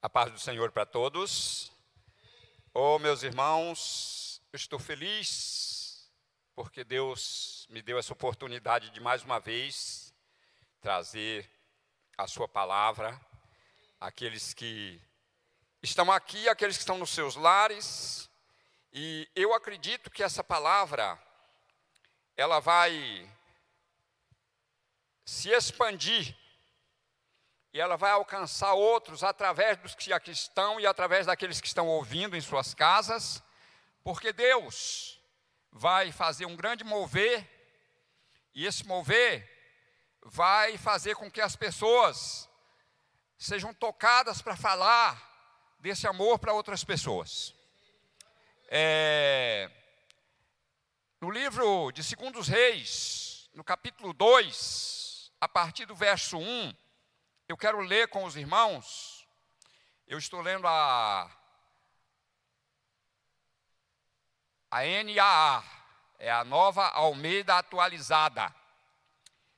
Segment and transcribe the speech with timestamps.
[0.00, 1.72] A paz do Senhor para todos.
[2.72, 6.08] Oh, meus irmãos, estou feliz
[6.54, 10.14] porque Deus me deu essa oportunidade de mais uma vez
[10.80, 11.50] trazer
[12.16, 13.20] a sua palavra
[14.00, 15.02] àqueles que
[15.82, 18.30] estão aqui, àqueles que estão nos seus lares.
[18.92, 21.20] E eu acredito que essa palavra
[22.36, 23.28] ela vai
[25.24, 26.36] se expandir
[27.72, 31.86] e ela vai alcançar outros através dos que aqui estão e através daqueles que estão
[31.86, 33.42] ouvindo em suas casas,
[34.02, 35.20] porque Deus
[35.70, 37.46] vai fazer um grande mover,
[38.54, 39.46] e esse mover
[40.22, 42.48] vai fazer com que as pessoas
[43.36, 45.26] sejam tocadas para falar
[45.78, 47.54] desse amor para outras pessoas.
[48.68, 49.70] É,
[51.20, 56.74] no livro de Segundos Reis, no capítulo 2, a partir do verso 1,
[57.48, 59.26] eu quero ler com os irmãos.
[60.06, 61.34] Eu estou lendo a
[64.70, 65.64] a NAA,
[66.18, 68.54] é a nova Almeida atualizada.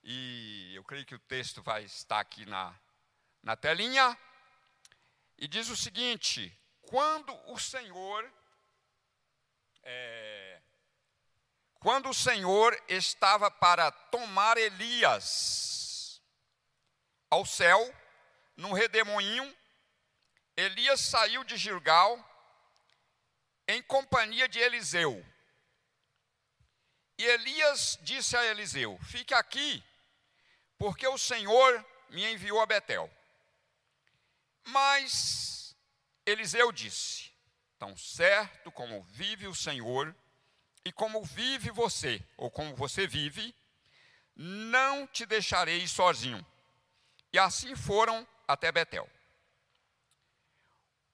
[0.04, 2.72] E eu creio que o texto vai estar aqui na,
[3.42, 4.16] na telinha.
[5.36, 8.32] E diz o seguinte: quando o Senhor,
[9.82, 10.62] é,
[11.80, 15.79] quando o Senhor estava para tomar Elias
[17.30, 17.94] ao céu,
[18.56, 19.56] num redemoinho,
[20.56, 22.18] Elias saiu de Gilgal
[23.68, 25.24] em companhia de Eliseu.
[27.16, 29.82] E Elias disse a Eliseu: Fique aqui,
[30.76, 33.10] porque o Senhor me enviou a Betel.
[34.64, 35.76] Mas
[36.26, 37.30] Eliseu disse:
[37.78, 40.14] Tão certo como vive o Senhor
[40.84, 43.54] e como vive você, ou como você vive,
[44.34, 46.44] não te deixarei sozinho.
[47.32, 49.08] E assim foram até Betel.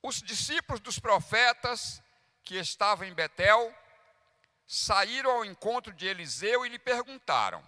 [0.02, 2.02] Os discípulos dos profetas
[2.42, 3.74] que estavam em Betel
[4.66, 7.62] saíram ao encontro de Eliseu e lhe perguntaram: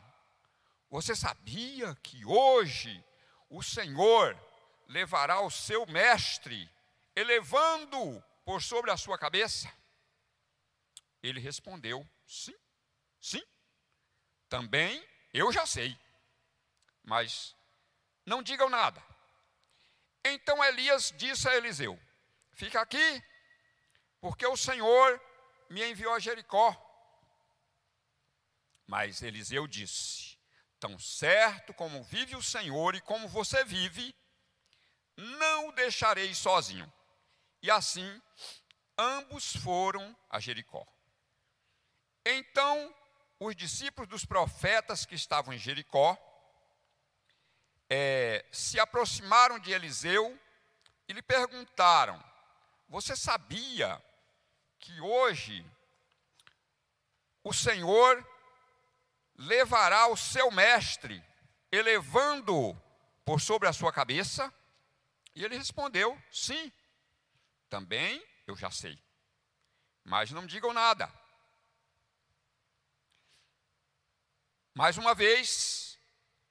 [0.88, 3.04] Você sabia que hoje
[3.50, 4.38] o Senhor
[4.87, 6.70] levará o seu mestre,
[7.14, 9.70] elevando-o por sobre a sua cabeça?
[11.22, 12.56] Ele respondeu: Sim,
[13.20, 13.44] sim.
[14.48, 15.04] Também
[15.34, 15.98] eu já sei.
[17.03, 17.54] Mas
[18.28, 19.02] não digam nada.
[20.24, 21.98] Então Elias disse a Eliseu:
[22.52, 23.24] Fica aqui,
[24.20, 25.20] porque o Senhor
[25.70, 26.76] me enviou a Jericó.
[28.86, 30.38] Mas Eliseu disse:
[30.78, 34.14] Tão certo como vive o Senhor e como você vive,
[35.16, 36.92] não o deixarei sozinho.
[37.62, 38.22] E assim,
[38.96, 40.86] ambos foram a Jericó.
[42.24, 42.94] Então,
[43.40, 46.16] os discípulos dos profetas que estavam em Jericó
[47.88, 50.38] é, se aproximaram de Eliseu
[51.09, 52.22] e lhe perguntaram:
[52.88, 54.03] Você sabia
[54.78, 55.65] que hoje
[57.43, 58.26] o Senhor
[59.37, 61.25] levará o seu mestre,
[61.72, 62.76] elevando-o
[63.25, 64.53] por sobre a sua cabeça?
[65.34, 66.72] E ele respondeu: Sim,
[67.70, 68.99] também eu já sei.
[70.05, 71.10] Mas não digam nada.
[74.75, 75.88] Mais uma vez,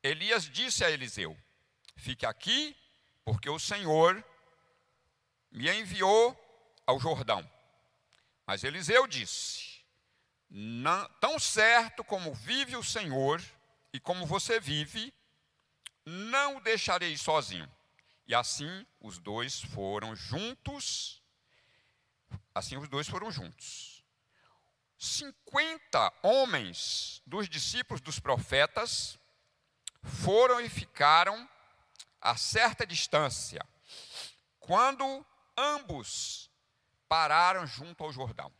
[0.04, 1.38] Elias disse a Eliseu:
[1.96, 2.76] Fique aqui,
[3.26, 4.24] porque o Senhor
[5.52, 6.36] me enviou
[6.86, 7.50] ao Jordão.
[8.46, 9.84] Mas Eliseu disse:
[11.20, 13.44] Tão certo como vive o Senhor
[13.92, 15.14] e como você vive,
[16.06, 17.70] não o deixarei sozinho.
[18.26, 21.22] E assim os dois foram juntos.
[22.54, 24.04] Assim os dois foram juntos.
[24.98, 29.20] 50 homens dos discípulos dos profetas
[30.08, 31.48] foram e ficaram
[32.22, 33.66] a certa distância,
[34.60, 35.26] quando
[35.56, 36.50] ambos
[37.08, 38.52] pararam junto ao Jordão.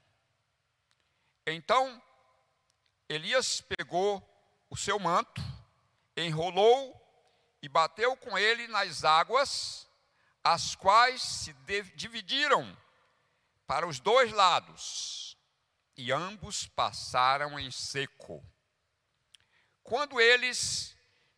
[1.46, 2.02] Então,
[3.10, 4.22] Elias pegou
[4.70, 5.42] o seu manto,
[6.16, 6.96] enrolou
[7.62, 9.88] e bateu com ele nas águas,
[10.44, 11.54] as quais se
[11.96, 12.78] dividiram
[13.66, 15.38] para os dois lados,
[15.96, 18.46] e ambos passaram em seco.
[19.84, 20.97] Quando eles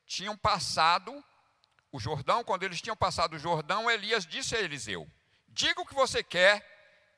[0.09, 1.23] tinham passado
[1.91, 5.09] o Jordão, quando eles tinham passado o Jordão, Elias disse a Eliseu:
[5.47, 6.65] Diga o que você quer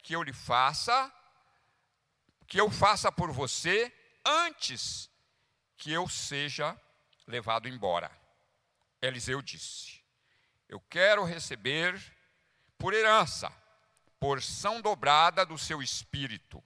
[0.04, 1.12] que eu lhe faça,
[2.46, 3.92] que eu faça por você,
[4.26, 5.10] antes
[5.78, 6.80] que eu seja
[7.26, 8.12] levado embora.
[9.02, 10.04] Eliseu disse:
[10.68, 11.98] Eu quero receber
[12.78, 13.50] por herança,
[14.20, 16.62] porção dobrada do seu espírito.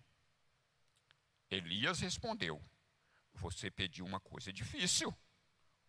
[1.52, 2.60] Elias respondeu:
[3.36, 5.16] Você pediu uma coisa difícil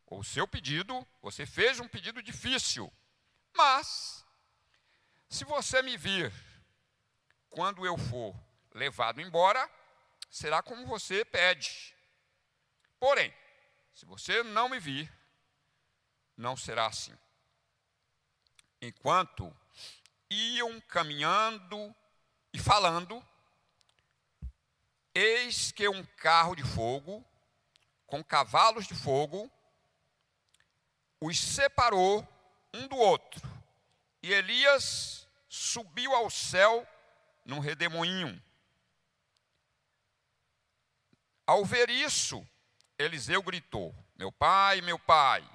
[0.06, 2.93] o seu pedido, você fez um pedido difícil,
[3.56, 4.25] mas
[5.29, 6.32] Se você me vir
[7.50, 8.35] quando eu for
[8.73, 9.69] levado embora,
[10.31, 11.94] será como você pede.
[12.99, 13.35] Porém,
[13.93, 15.12] se você não me vir,
[16.37, 17.17] não será assim.
[18.81, 19.55] Enquanto
[20.31, 21.94] iam caminhando
[22.52, 23.23] e falando,
[25.14, 27.25] eis que um carro de fogo,
[28.06, 29.50] com cavalos de fogo,
[31.21, 32.27] os separou
[32.73, 33.41] um do outro.
[34.23, 36.87] E Elias subiu ao céu
[37.45, 38.43] num redemoinho.
[41.47, 42.47] Ao ver isso,
[42.99, 45.49] Eliseu gritou: Meu pai, meu pai,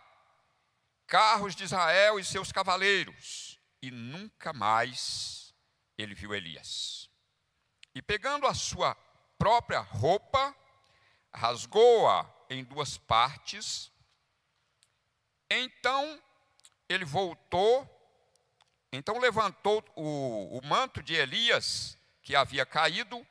[1.06, 3.60] carros de Israel e seus cavaleiros.
[3.81, 5.54] E nunca mais
[5.98, 7.10] ele viu Elias.
[7.94, 8.96] E pegando a sua
[9.38, 10.56] própria roupa,
[11.34, 13.91] rasgou-a em duas partes.
[15.53, 16.24] Então
[16.88, 17.86] ele voltou,
[18.89, 23.27] então levantou o, o manto de Elias, que havia caído,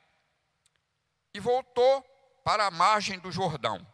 [1.32, 2.02] e voltou
[2.44, 3.86] para a margem do Jordão.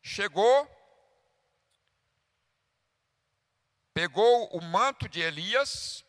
[0.00, 0.66] Chegou,
[3.92, 6.02] pegou o manto de Elias,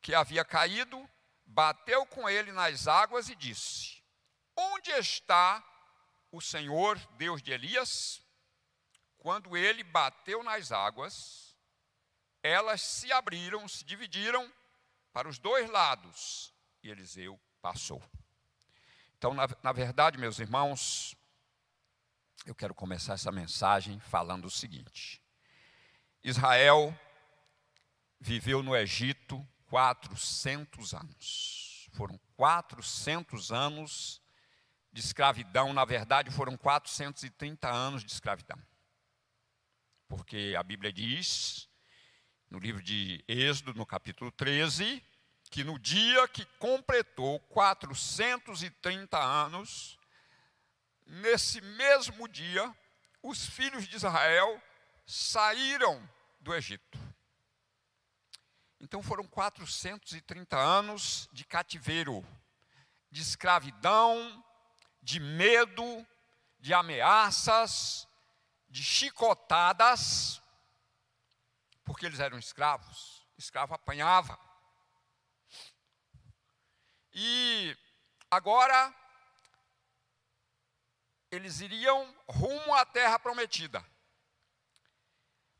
[0.00, 1.10] que havia caído,
[1.44, 4.00] bateu com ele nas águas e disse:
[4.54, 5.60] Onde está
[6.30, 8.27] o Senhor, Deus de Elias?
[9.18, 11.56] Quando ele bateu nas águas,
[12.42, 14.50] elas se abriram, se dividiram
[15.12, 18.02] para os dois lados, e Eliseu passou.
[19.16, 21.16] Então, na, na verdade, meus irmãos,
[22.46, 25.20] eu quero começar essa mensagem falando o seguinte:
[26.22, 26.96] Israel
[28.20, 31.88] viveu no Egito 400 anos.
[31.92, 34.22] Foram 400 anos
[34.92, 38.58] de escravidão, na verdade, foram 430 anos de escravidão.
[40.08, 41.68] Porque a Bíblia diz,
[42.50, 45.04] no livro de Êxodo, no capítulo 13,
[45.50, 49.98] que no dia que completou 430 anos,
[51.06, 52.74] nesse mesmo dia,
[53.22, 54.62] os filhos de Israel
[55.06, 56.08] saíram
[56.40, 56.98] do Egito.
[58.80, 62.24] Então foram 430 anos de cativeiro,
[63.10, 64.42] de escravidão,
[65.02, 66.06] de medo,
[66.58, 68.07] de ameaças,
[68.68, 70.42] de chicotadas,
[71.84, 73.26] porque eles eram escravos.
[73.36, 74.38] Escravo apanhava.
[77.12, 77.76] E
[78.30, 78.94] agora
[81.30, 83.84] eles iriam rumo à terra prometida.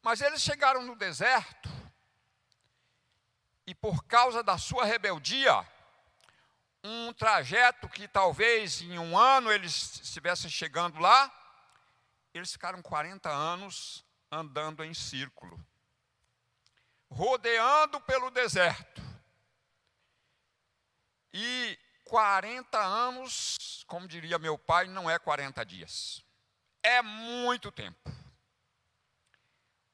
[0.02, 1.68] Mas eles chegaram no deserto
[3.66, 5.54] e por causa da sua rebeldia,
[6.82, 11.30] um trajeto que talvez em um ano eles estivessem chegando lá,
[12.34, 15.58] eles ficaram 40 anos andando em círculo,
[17.10, 19.02] rodeando pelo deserto.
[21.32, 26.24] E 40 anos, como diria meu pai, não é 40 dias.
[26.82, 28.10] É muito tempo.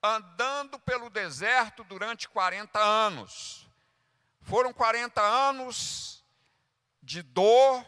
[0.03, 3.69] Andando pelo deserto durante 40 anos.
[4.41, 6.23] Foram 40 anos
[7.03, 7.85] de dor,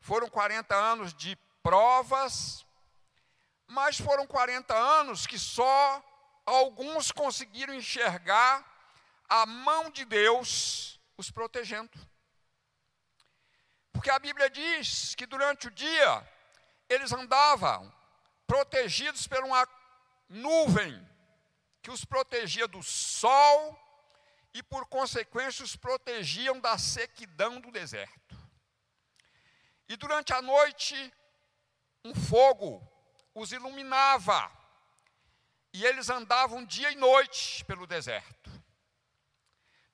[0.00, 2.64] foram 40 anos de provas,
[3.72, 6.02] mas foram 40 anos que só
[6.44, 8.62] alguns conseguiram enxergar
[9.26, 11.98] a mão de Deus os protegendo.
[13.90, 16.28] Porque a Bíblia diz que durante o dia
[16.86, 17.90] eles andavam
[18.46, 19.66] protegidos por uma
[20.28, 21.08] nuvem
[21.80, 23.78] que os protegia do sol
[24.52, 28.36] e, por consequência, os protegiam da sequidão do deserto.
[29.88, 31.12] E durante a noite,
[32.04, 32.91] um fogo
[33.34, 34.50] os iluminava,
[35.72, 38.50] e eles andavam dia e noite pelo deserto.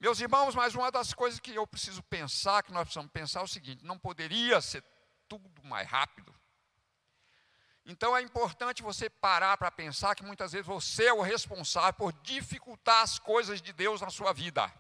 [0.00, 3.44] Meus irmãos, mas uma das coisas que eu preciso pensar, que nós precisamos pensar é
[3.44, 4.82] o seguinte: não poderia ser
[5.28, 6.34] tudo mais rápido.
[7.84, 12.12] Então é importante você parar para pensar que muitas vezes você é o responsável por
[12.22, 14.70] dificultar as coisas de Deus na sua vida.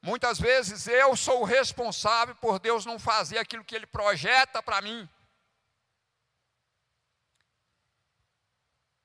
[0.00, 4.82] Muitas vezes eu sou o responsável por Deus não fazer aquilo que Ele projeta para
[4.82, 5.08] mim.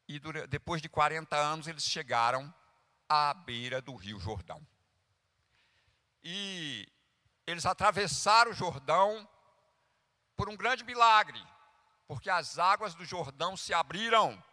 [0.08, 2.54] E depois de 40 anos eles chegaram
[3.10, 4.66] à beira do Rio Jordão
[6.30, 6.86] e
[7.46, 9.26] eles atravessaram o Jordão
[10.36, 11.42] por um grande milagre,
[12.06, 14.44] porque as águas do Jordão se abriram.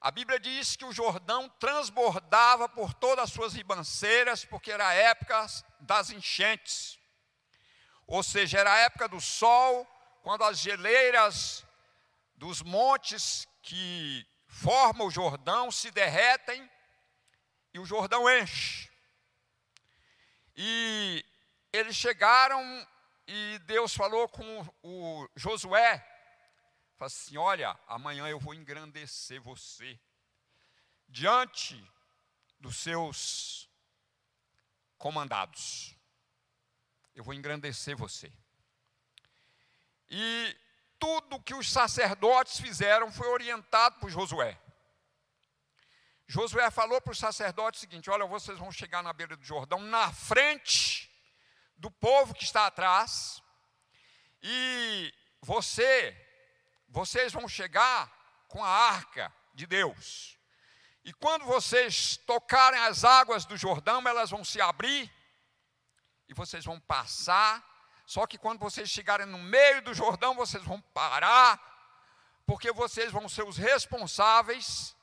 [0.00, 4.94] A Bíblia diz que o Jordão transbordava por todas as suas ribanceiras, porque era a
[4.94, 5.44] época
[5.80, 7.00] das enchentes.
[8.06, 9.84] Ou seja, era a época do sol,
[10.22, 11.66] quando as geleiras
[12.36, 16.70] dos montes que formam o Jordão se derretem
[17.72, 18.90] e o Jordão enche.
[20.54, 21.24] E
[21.72, 22.62] eles chegaram
[23.26, 25.98] e Deus falou com o Josué,
[26.96, 29.98] falou assim: Olha, amanhã eu vou engrandecer você
[31.08, 31.82] diante
[32.60, 33.68] dos seus
[34.98, 35.96] comandados.
[37.14, 38.30] Eu vou engrandecer você.
[40.10, 40.63] E
[41.04, 44.58] tudo que os sacerdotes fizeram foi orientado por Josué.
[46.26, 49.80] Josué falou para os sacerdotes o seguinte: olha, vocês vão chegar na beira do Jordão,
[49.80, 51.10] na frente
[51.76, 53.42] do povo que está atrás,
[54.42, 56.16] e você,
[56.88, 58.10] vocês vão chegar
[58.48, 60.38] com a arca de Deus.
[61.04, 65.12] E quando vocês tocarem as águas do Jordão, elas vão se abrir
[66.26, 67.62] e vocês vão passar.
[68.06, 71.60] Só que quando vocês chegarem no meio do Jordão, vocês vão parar,
[72.46, 74.94] porque vocês vão ser os responsáveis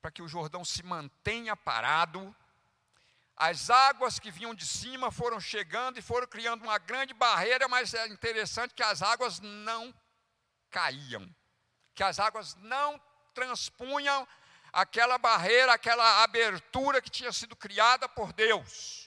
[0.00, 2.34] para que o Jordão se mantenha parado.
[3.36, 7.92] As águas que vinham de cima foram chegando e foram criando uma grande barreira, mas
[7.92, 9.94] é interessante que as águas não
[10.70, 11.28] caíam,
[11.94, 13.00] que as águas não
[13.34, 14.26] transpunham
[14.72, 19.05] aquela barreira, aquela abertura que tinha sido criada por Deus.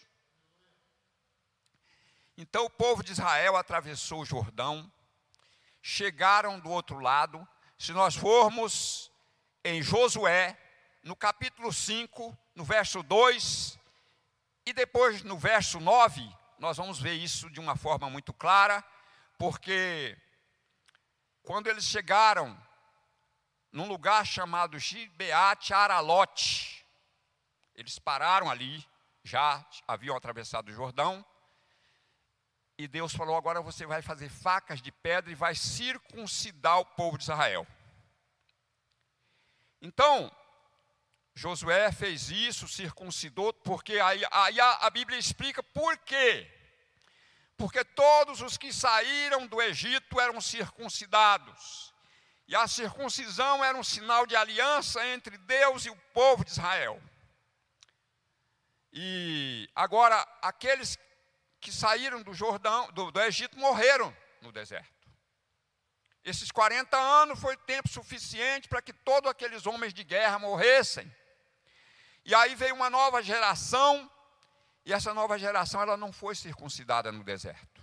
[2.41, 4.89] Então o povo de Israel atravessou o Jordão,
[5.81, 7.46] chegaram do outro lado.
[7.77, 9.12] Se nós formos
[9.62, 10.58] em Josué,
[11.03, 13.77] no capítulo 5, no verso 2,
[14.65, 18.81] e depois no verso 9, nós vamos ver isso de uma forma muito clara,
[19.38, 20.17] porque
[21.43, 22.58] quando eles chegaram
[23.69, 26.86] num lugar chamado Gibeat Aralote,
[27.75, 28.81] eles pararam ali,
[29.25, 31.25] já haviam atravessado o Jordão,
[32.79, 37.17] e Deus falou: agora você vai fazer facas de pedra e vai circuncidar o povo
[37.17, 37.67] de Israel.
[39.81, 40.31] Então,
[41.36, 46.50] Josué fez isso, circuncidou, porque aí, aí a, a Bíblia explica por quê.
[47.57, 51.93] Porque todos os que saíram do Egito eram circuncidados.
[52.48, 57.01] E a circuncisão era um sinal de aliança entre Deus e o povo de Israel.
[58.93, 60.98] E agora, aqueles
[61.59, 64.99] que saíram do Jordão, do, do Egito, morreram no deserto.
[66.23, 71.13] Esses 40 anos foi tempo suficiente para que todos aqueles homens de guerra morressem.
[72.25, 74.09] E aí veio uma nova geração,
[74.85, 77.81] e essa nova geração ela não foi circuncidada no deserto.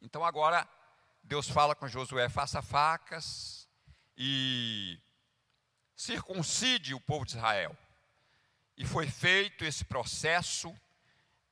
[0.00, 0.68] Então agora
[1.22, 3.68] Deus fala com Josué: faça facas
[4.16, 4.98] e
[5.96, 7.76] circuncide o povo de Israel.
[8.76, 10.74] E foi feito esse processo,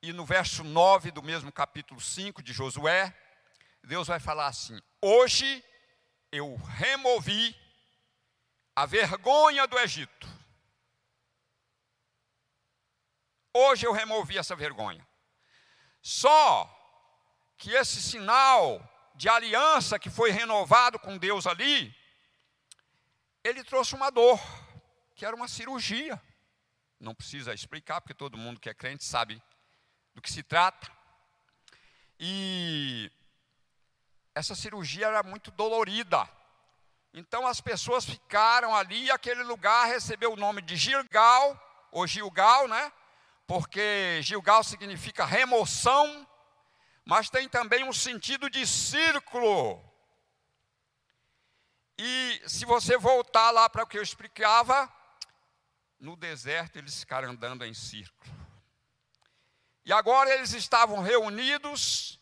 [0.03, 3.17] e no verso 9 do mesmo capítulo 5 de Josué,
[3.83, 5.65] Deus vai falar assim: Hoje
[6.31, 7.57] eu removi
[8.75, 10.37] a vergonha do Egito
[13.59, 15.09] Hoje eu removi essa vergonha.
[16.03, 16.71] Só
[17.57, 21.97] que esse sinal de aliança que foi renovado com Deus ali,
[23.43, 24.38] ele trouxe uma dor,
[25.15, 26.23] que era uma cirurgia.
[27.00, 29.43] Não precisa explicar, porque todo mundo que é crente sabe
[30.16, 30.90] do que se trata.
[32.18, 33.08] E
[34.35, 36.28] essa cirurgia era muito dolorida.
[37.14, 42.66] Então as pessoas ficaram ali, e aquele lugar recebeu o nome de Gilgal, ou Gilgal,
[42.66, 42.92] né?
[43.46, 46.26] porque Gilgal significa remoção,
[47.04, 49.82] mas tem também um sentido de círculo.
[51.96, 54.92] E se você voltar lá para o que eu explicava,
[55.99, 58.36] no deserto eles ficaram andando em círculo.
[59.87, 62.21] E agora eles estavam reunidos,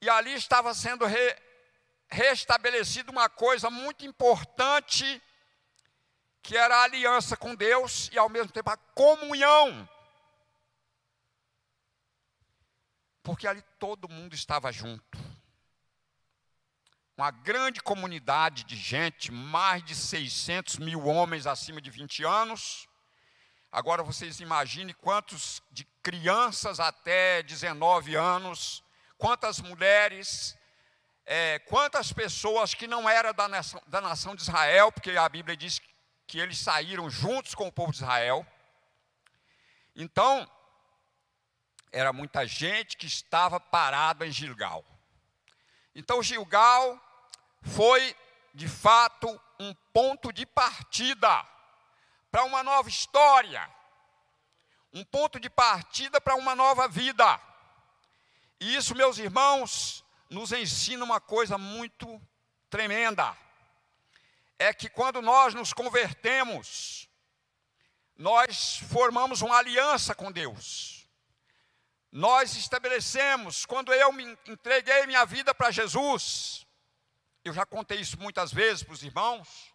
[0.00, 1.36] e ali estava sendo re,
[2.08, 5.22] restabelecida uma coisa muito importante,
[6.42, 9.88] que era a aliança com Deus e ao mesmo tempo a comunhão
[13.26, 15.18] porque ali todo mundo estava junto.
[17.16, 22.86] Uma grande comunidade de gente, mais de 600 mil homens acima de 20 anos.
[23.72, 28.80] Agora vocês imaginem quantos de crianças até 19 anos,
[29.18, 30.56] quantas mulheres,
[31.24, 35.56] é, quantas pessoas que não eram da nação, da nação de Israel, porque a Bíblia
[35.56, 35.80] diz
[36.24, 38.46] que eles saíram juntos com o povo de Israel.
[39.96, 40.48] Então,
[41.90, 44.84] era muita gente que estava parada em Gilgal.
[45.92, 47.00] Então Gilgal
[47.62, 48.14] foi,
[48.54, 51.44] de fato, um ponto de partida
[52.30, 53.68] para uma nova história,
[54.96, 57.38] um ponto de partida para uma nova vida.
[58.58, 62.18] E isso, meus irmãos, nos ensina uma coisa muito
[62.70, 63.36] tremenda.
[64.58, 67.10] É que quando nós nos convertemos,
[68.16, 71.06] nós formamos uma aliança com Deus.
[72.10, 76.66] Nós estabelecemos, quando eu me entreguei minha vida para Jesus,
[77.44, 79.74] eu já contei isso muitas vezes para os irmãos,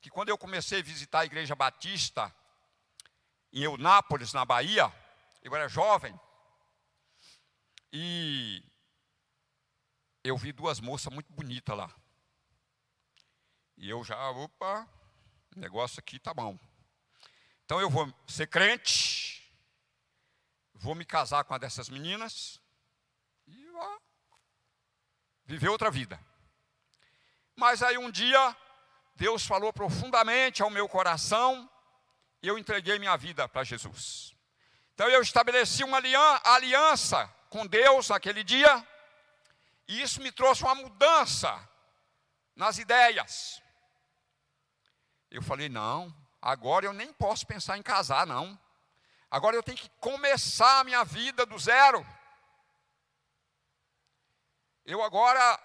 [0.00, 2.34] que quando eu comecei a visitar a igreja batista
[3.52, 4.92] em Eunápolis, na Bahia,
[5.42, 6.18] eu era jovem,
[7.92, 8.64] e
[10.24, 11.94] eu vi duas moças muito bonitas lá.
[13.76, 14.88] E eu já, opa,
[15.54, 16.58] o negócio aqui tá bom.
[17.64, 19.52] Então eu vou ser crente,
[20.72, 22.60] vou me casar com uma dessas meninas
[23.46, 24.02] e vou
[25.44, 26.18] viver outra vida.
[27.56, 28.56] Mas aí um dia,
[29.14, 31.68] Deus falou profundamente ao meu coração
[32.42, 34.34] e eu entreguei minha vida para Jesus.
[34.94, 35.98] Então eu estabeleci uma
[36.44, 38.86] aliança com Deus naquele dia,
[39.86, 41.68] e isso me trouxe uma mudança
[42.56, 43.62] nas ideias.
[45.30, 48.58] Eu falei: não, agora eu nem posso pensar em casar, não.
[49.30, 52.06] Agora eu tenho que começar a minha vida do zero.
[54.84, 55.58] Eu agora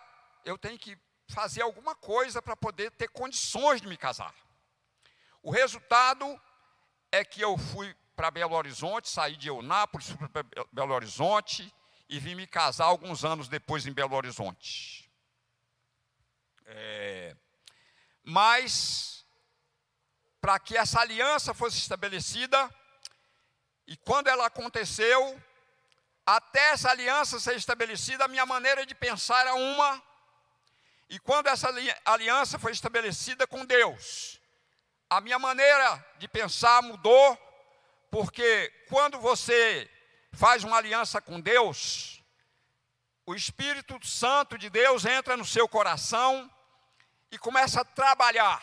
[0.46, 4.34] eu tenho que fazer alguma coisa para poder ter condições de me casar.
[5.42, 6.40] O resultado
[7.12, 11.74] é que eu fui para Belo Horizonte, saí de Eunápolis, para Belo Horizonte
[12.10, 15.12] e vim me casar alguns anos depois em Belo Horizonte.
[16.66, 17.36] É,
[18.24, 19.26] mas,
[20.42, 22.70] para que essa aliança fosse estabelecida,
[23.86, 25.42] e quando ela aconteceu,
[26.26, 30.04] até essa aliança ser estabelecida, a minha maneira de pensar era uma,
[31.10, 31.70] e quando essa
[32.04, 34.42] aliança foi estabelecida com Deus,
[35.10, 37.38] a minha maneira de pensar mudou,
[38.12, 39.90] porque quando você
[40.34, 42.22] faz uma aliança com Deus,
[43.26, 46.50] o Espírito Santo de Deus entra no seu coração
[47.32, 48.62] e começa a trabalhar.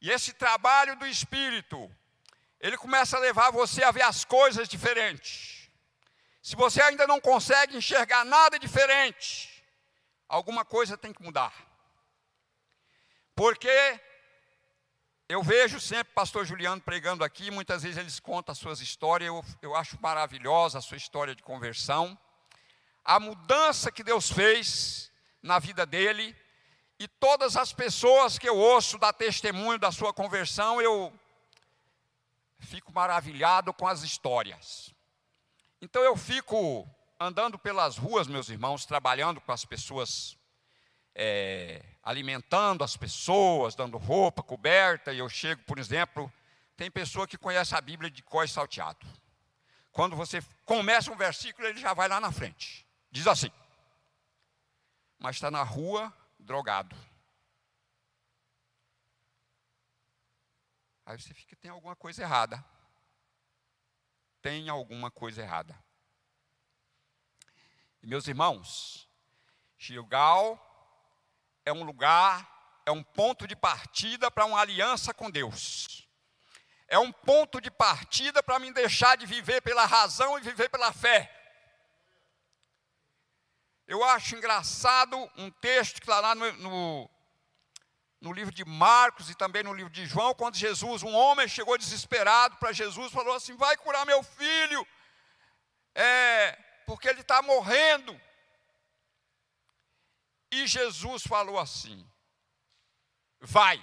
[0.00, 1.90] E esse trabalho do Espírito,
[2.60, 5.70] ele começa a levar você a ver as coisas diferentes.
[6.42, 9.64] Se você ainda não consegue enxergar nada diferente,
[10.28, 11.54] alguma coisa tem que mudar.
[13.34, 14.00] Porque
[15.28, 19.28] eu vejo sempre o pastor Juliano pregando aqui, muitas vezes eles contam as suas histórias,
[19.28, 22.18] eu, eu acho maravilhosa a sua história de conversão.
[23.02, 25.10] A mudança que Deus fez
[25.42, 26.36] na vida dele,
[26.98, 31.12] e todas as pessoas que eu ouço dar testemunho da sua conversão, eu
[32.60, 34.94] fico maravilhado com as histórias.
[35.80, 40.36] Então eu fico andando pelas ruas, meus irmãos, trabalhando com as pessoas
[41.14, 46.32] é, alimentando as pessoas, dando roupa, coberta, e eu chego, por exemplo,
[46.76, 49.06] tem pessoa que conhece a Bíblia de cós salteado.
[49.92, 52.84] Quando você começa um versículo, ele já vai lá na frente.
[53.10, 53.50] Diz assim:
[55.18, 56.96] Mas está na rua drogado.
[61.06, 62.64] Aí você fica, tem alguma coisa errada.
[64.42, 65.78] Tem alguma coisa errada.
[68.02, 69.08] E meus irmãos,
[69.78, 70.73] Gilgal
[71.64, 72.48] é um lugar,
[72.84, 76.06] é um ponto de partida para uma aliança com Deus.
[76.86, 80.92] É um ponto de partida para me deixar de viver pela razão e viver pela
[80.92, 81.30] fé.
[83.86, 87.10] Eu acho engraçado um texto que está lá no, no,
[88.20, 91.76] no, livro de Marcos e também no livro de João, quando Jesus, um homem chegou
[91.76, 94.86] desesperado para Jesus, falou assim: vai curar meu filho,
[95.94, 96.52] é,
[96.86, 98.18] porque ele está morrendo.
[100.54, 102.08] E Jesus falou assim:
[103.40, 103.76] Vai,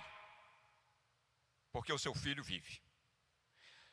[1.69, 2.81] porque o seu filho vive.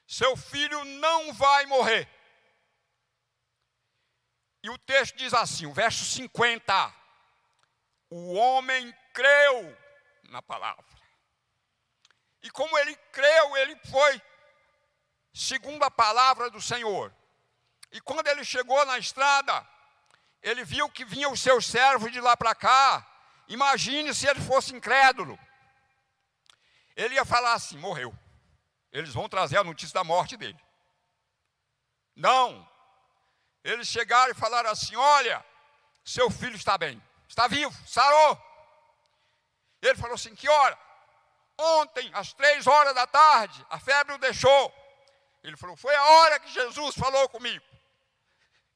[0.06, 2.08] Seu filho não vai morrer.
[4.62, 6.94] E o texto diz assim, o verso 50:
[8.10, 9.76] O homem creu
[10.30, 10.84] na palavra.
[12.44, 14.22] E como ele creu, ele foi
[15.34, 17.12] segundo a palavra do Senhor.
[17.90, 19.68] E quando ele chegou na estrada,
[20.42, 23.06] ele viu que vinham os seus servos de lá para cá.
[23.48, 25.38] Imagine se ele fosse incrédulo.
[26.96, 28.16] Ele ia falar assim: morreu.
[28.92, 30.58] Eles vão trazer a notícia da morte dele.
[32.14, 32.66] Não.
[33.62, 35.44] Eles chegaram e falaram assim: olha,
[36.04, 38.40] seu filho está bem, está vivo, sarou.
[39.82, 40.78] Ele falou assim: que hora?
[41.58, 44.72] Ontem, às três horas da tarde, a febre o deixou.
[45.42, 47.64] Ele falou: foi a hora que Jesus falou comigo.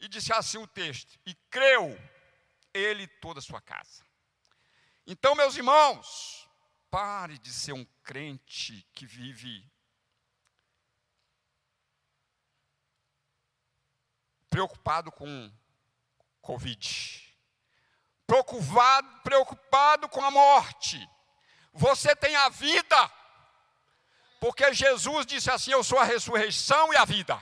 [0.02, 1.96] E disse assim o texto: E creu
[2.74, 4.04] ele toda a sua casa.
[5.06, 6.48] Então, meus irmãos,
[6.90, 9.64] pare de ser um crente que vive
[14.50, 15.50] preocupado com
[16.40, 17.36] Covid,
[18.26, 21.08] preocupado, preocupado com a morte.
[21.72, 23.10] Você tem a vida.
[24.40, 27.40] Porque Jesus disse assim: Eu sou a ressurreição e a vida.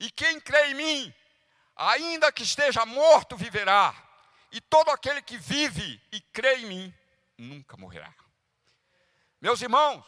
[0.00, 1.14] E quem crê em mim,
[1.74, 3.94] ainda que esteja morto, viverá.
[4.50, 6.94] E todo aquele que vive e crê em mim,
[7.36, 8.14] nunca morrerá.
[9.40, 10.04] Meus irmãos,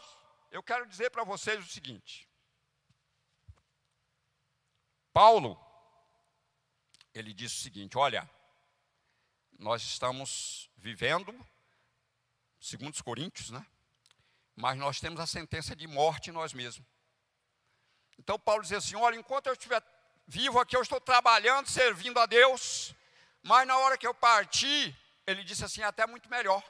[0.49, 2.27] eu quero dizer para vocês o seguinte:
[5.13, 5.59] Paulo,
[7.13, 8.29] ele disse o seguinte: olha,
[9.57, 11.33] nós estamos vivendo,
[12.59, 13.65] segundo os Coríntios, né?
[14.55, 16.85] Mas nós temos a sentença de morte em nós mesmos.
[18.21, 19.81] Então Paulo diz assim: olha, enquanto eu estiver
[20.27, 22.93] vivo aqui, eu estou trabalhando, servindo a Deus,
[23.41, 26.63] mas na hora que eu partir, ele disse assim: até muito melhor.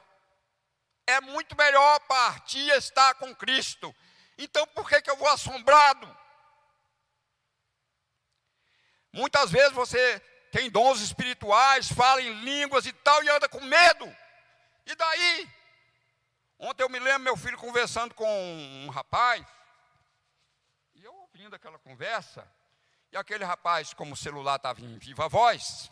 [1.06, 3.94] É muito melhor partir e estar com Cristo.
[4.38, 6.16] Então por que, que eu vou assombrado?
[9.12, 14.16] Muitas vezes você tem dons espirituais, fala em línguas e tal, e anda com medo.
[14.86, 15.50] E daí?
[16.58, 18.26] Ontem eu me lembro meu filho conversando com
[18.86, 19.44] um rapaz,
[21.42, 22.48] ouvindo aquela conversa,
[23.10, 25.90] e aquele rapaz, como o celular estava em viva voz,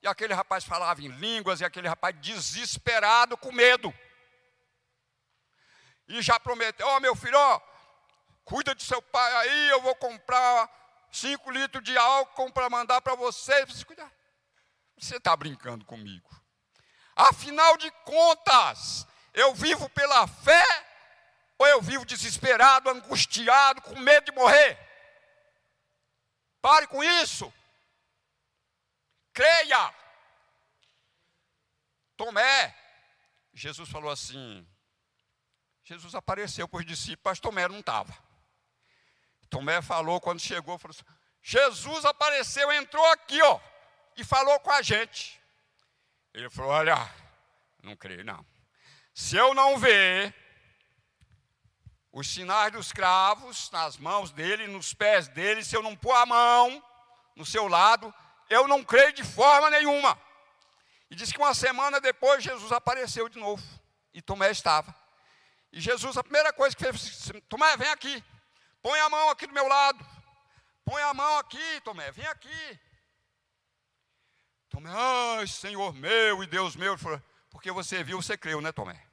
[0.00, 3.92] e aquele rapaz falava em línguas, e aquele rapaz desesperado com medo.
[6.08, 7.60] E já prometeu, ó oh, meu filho, ó,
[8.42, 10.70] cuida de seu pai aí, eu vou comprar
[11.12, 13.66] cinco litros de álcool para mandar para você.
[13.66, 14.10] Você cuidar.
[14.96, 16.30] Você está brincando comigo.
[17.14, 20.64] Afinal de contas, eu vivo pela fé
[21.58, 24.85] ou eu vivo desesperado, angustiado, com medo de morrer?
[26.66, 27.52] Pare com isso.
[29.32, 29.94] Creia.
[32.16, 32.74] Tomé,
[33.54, 34.66] Jesus falou assim:
[35.84, 38.12] Jesus apareceu para os discípulos, mas Tomé não estava.
[39.48, 41.04] Tomé falou quando chegou, falou assim,
[41.40, 43.60] Jesus apareceu, entrou aqui, ó,
[44.16, 45.40] e falou com a gente.
[46.34, 46.96] Ele falou: Olha,
[47.80, 48.44] não creio, não.
[49.14, 50.34] Se eu não ver
[52.18, 56.24] os sinais dos cravos nas mãos dele, nos pés dele, se eu não pôr a
[56.24, 56.82] mão
[57.36, 58.12] no seu lado,
[58.48, 60.18] eu não creio de forma nenhuma.
[61.10, 63.62] E diz que uma semana depois Jesus apareceu de novo.
[64.14, 64.96] E Tomé estava.
[65.70, 68.24] E Jesus, a primeira coisa que fez, Tomé, vem aqui.
[68.80, 70.02] Põe a mão aqui do meu lado.
[70.86, 72.80] Põe a mão aqui, Tomé, vem aqui.
[74.70, 76.96] Tomé, ai, Senhor meu e Deus meu.
[76.96, 79.05] Falou, porque você viu, você creu, né, Tomé?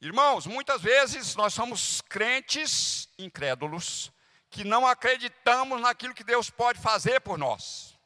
[0.00, 4.10] Irmãos, muitas vezes nós somos crentes incrédulos,
[4.48, 7.98] que não acreditamos naquilo que Deus pode fazer por nós.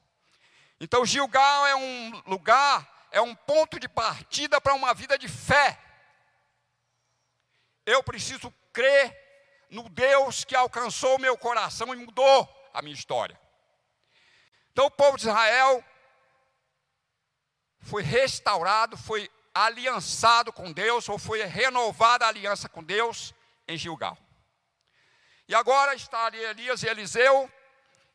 [0.81, 5.79] Então, Gilgal é um lugar, é um ponto de partida para uma vida de fé.
[7.87, 9.17] Eu preciso crer
[9.71, 13.39] no Deus que alcançou o meu coração e mudou a minha história.
[14.73, 15.85] Então o povo de Israel
[17.81, 23.33] foi restaurado, foi aliançado com Deus, ou foi renovada a aliança com Deus
[23.69, 24.19] em Gilgal.
[25.47, 27.51] E agora está ali Elias e Eliseu,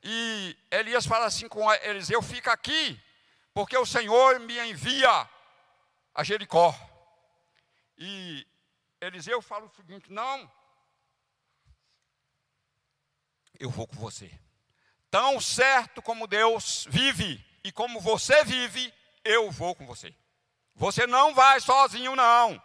[0.03, 2.99] e Elias fala assim com Eliseu: fica aqui,
[3.53, 5.29] porque o Senhor me envia
[6.13, 6.75] a Jericó.
[7.97, 8.45] E
[8.99, 10.51] Eliseu fala o seguinte: não,
[13.59, 14.31] eu vou com você.
[15.11, 20.15] Tão certo como Deus vive e como você vive, eu vou com você.
[20.79, 22.59] Você não vai sozinho, não,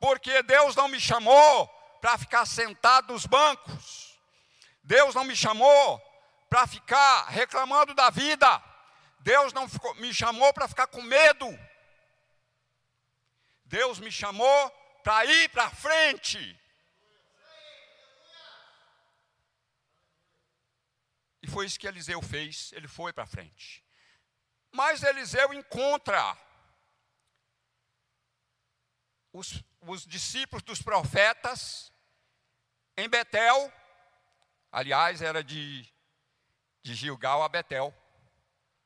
[0.00, 1.68] porque Deus não me chamou
[2.00, 4.18] para ficar sentado nos bancos,
[4.82, 6.00] Deus não me chamou
[6.48, 8.60] para ficar reclamando da vida,
[9.20, 11.46] Deus não ficou, me chamou para ficar com medo,
[13.66, 14.70] Deus me chamou
[15.04, 16.58] para ir para frente,
[21.42, 23.84] E foi isso que Eliseu fez, ele foi para frente.
[24.70, 26.38] Mas Eliseu encontra
[29.32, 31.90] os, os discípulos dos profetas
[32.96, 33.72] em Betel,
[34.70, 35.88] aliás, era de,
[36.82, 37.94] de Gilgal a Betel.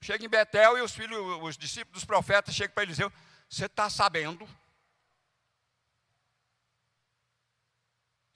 [0.00, 3.12] Chega em Betel e os filhos, os discípulos dos profetas chegam para Eliseu,
[3.48, 4.48] você está sabendo?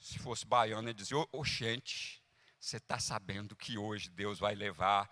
[0.00, 2.24] Se fosse baiano, ele dizia, oxente,
[2.58, 5.08] você está sabendo que hoje Deus vai levar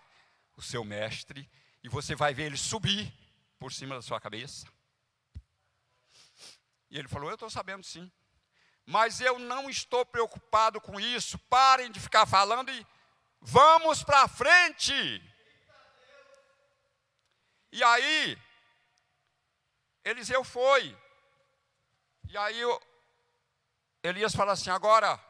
[0.57, 1.49] o seu mestre
[1.85, 3.13] e você vai ver ele subir
[3.59, 4.67] por cima da sua cabeça?
[6.91, 8.11] E ele falou: Eu estou sabendo sim.
[8.87, 11.39] Mas eu não estou preocupado com isso.
[11.51, 12.87] Parem de ficar falando e
[13.41, 14.95] vamos para frente.
[17.71, 18.39] E aí,
[20.05, 20.97] Eliseu foi.
[22.29, 22.61] E aí,
[24.03, 25.21] Elias fala assim: Agora,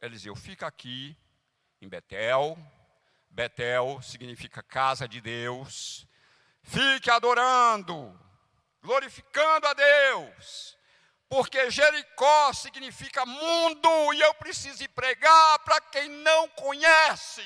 [0.00, 1.16] Eliseu, fica aqui
[1.80, 2.58] em Betel.
[3.28, 6.06] Betel significa casa de Deus.
[6.62, 8.18] Fique adorando,
[8.82, 10.76] glorificando a Deus,
[11.28, 17.44] porque Jericó significa mundo e eu preciso pregar para quem não conhece.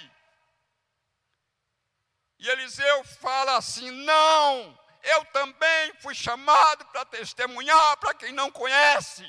[2.38, 9.24] E Eliseu fala assim: não, eu também fui chamado para testemunhar para quem não conhece.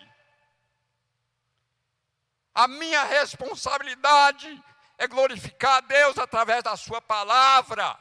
[2.54, 4.64] A minha responsabilidade
[4.98, 7.98] é glorificar a Deus através da Sua palavra.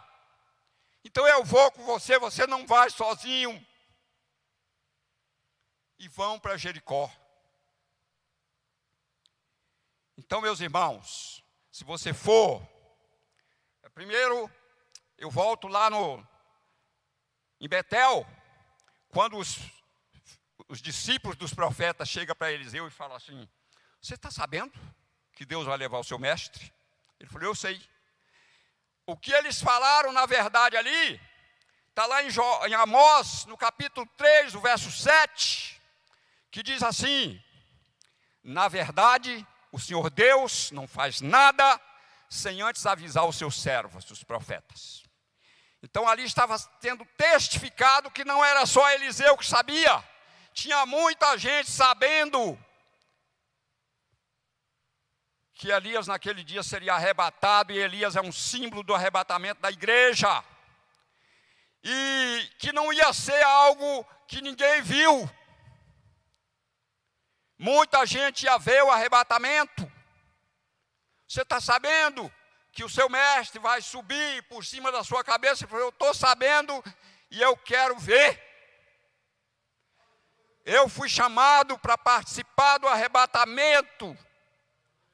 [1.05, 3.64] Então eu vou com você, você não vai sozinho.
[6.05, 7.11] E vão para Jericó.
[10.19, 12.61] Então, meus irmãos, se você for,
[13.95, 14.53] primeiro
[15.17, 16.23] eu volto lá no
[17.59, 18.27] em Betel,
[19.09, 19.57] quando os,
[20.69, 23.49] os discípulos dos profetas chegam para Eliseu e falam assim:
[23.99, 24.79] Você está sabendo
[25.33, 26.71] que Deus vai levar o seu mestre?
[27.19, 27.81] Ele falou: Eu sei.
[29.07, 31.19] O que eles falaram, na verdade, ali,
[31.88, 32.29] está lá em,
[32.69, 35.74] em Amós, no capítulo 3, o verso 7,
[36.55, 37.43] que diz assim:
[38.45, 41.81] Na verdade, o Senhor Deus não faz nada
[42.31, 45.03] sem antes avisar os seus servos, os profetas.
[45.83, 50.03] Então ali estava tendo testificado que não era só Eliseu que sabia,
[50.53, 52.57] tinha muita gente sabendo
[55.55, 60.45] que Elias naquele dia seria arrebatado, e Elias é um símbolo do arrebatamento da igreja,
[61.83, 65.29] e que não ia ser algo que ninguém viu.
[67.64, 69.90] Muita gente ia ver o arrebatamento.
[71.27, 72.31] Você está sabendo?
[72.74, 76.12] que o seu mestre vai subir por cima da sua cabeça e falou: Eu estou
[76.12, 76.83] sabendo
[77.31, 78.42] e eu quero ver.
[80.64, 84.16] Eu fui chamado para participar do arrebatamento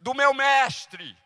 [0.01, 1.17] do meu mestre.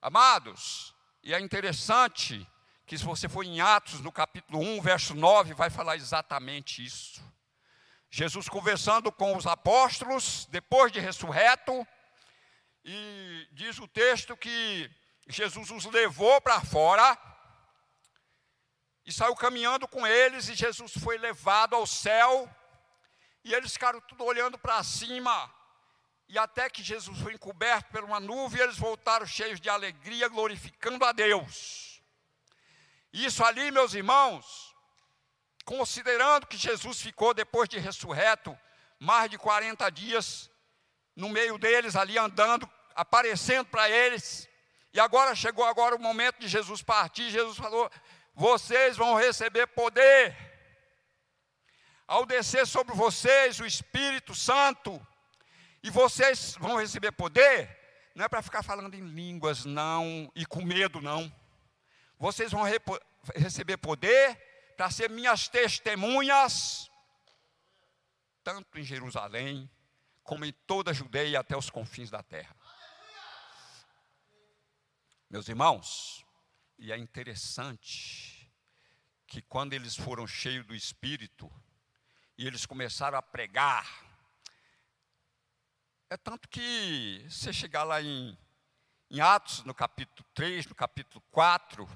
[0.00, 2.46] Amados, e é interessante
[2.86, 7.31] que se você for em Atos, no capítulo 1, verso 9, vai falar exatamente isso.
[8.14, 11.88] Jesus conversando com os apóstolos, depois de ressurreto,
[12.84, 14.90] e diz o texto que
[15.26, 17.16] Jesus os levou para fora
[19.06, 22.54] e saiu caminhando com eles, e Jesus foi levado ao céu,
[23.42, 25.50] e eles ficaram tudo olhando para cima,
[26.28, 31.02] e até que Jesus foi encoberto por uma nuvem, eles voltaram cheios de alegria, glorificando
[31.06, 32.02] a Deus.
[33.10, 34.71] Isso ali, meus irmãos,
[35.64, 38.58] considerando que Jesus ficou depois de ressurreto
[38.98, 40.50] mais de 40 dias
[41.14, 44.48] no meio deles, ali andando, aparecendo para eles.
[44.92, 47.30] E agora chegou agora o momento de Jesus partir.
[47.30, 47.90] Jesus falou:
[48.34, 50.36] "Vocês vão receber poder.
[52.06, 55.04] Ao descer sobre vocês o Espírito Santo,
[55.82, 57.68] e vocês vão receber poder,
[58.14, 61.32] não é para ficar falando em línguas não e com medo não.
[62.18, 62.62] Vocês vão
[63.34, 66.90] receber poder para ser minhas testemunhas
[68.42, 69.70] tanto em Jerusalém,
[70.22, 72.54] como em toda a Judeia até os confins da terra.
[75.30, 76.24] Meus irmãos,
[76.78, 78.50] e é interessante
[79.26, 81.50] que quando eles foram cheios do Espírito
[82.36, 83.86] e eles começaram a pregar,
[86.10, 88.36] é tanto que você chegar lá em,
[89.10, 91.88] em Atos, no capítulo 3, no capítulo 4,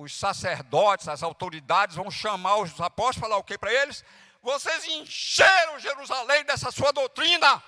[0.00, 4.04] os sacerdotes, as autoridades vão chamar os apóstolos e falar o que para eles?
[4.42, 7.62] Vocês encheram Jerusalém dessa sua doutrina.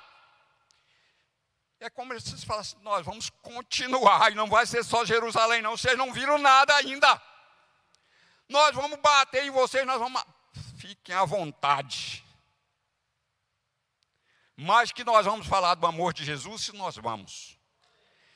[1.78, 5.76] É como eles falam assim: nós vamos continuar, e não vai ser só Jerusalém, não,
[5.76, 7.20] vocês não viram nada ainda.
[8.48, 10.22] Nós vamos bater em vocês, nós vamos.
[10.78, 12.24] Fiquem à vontade.
[14.56, 17.58] Mas que nós vamos falar do amor de Jesus, se nós vamos.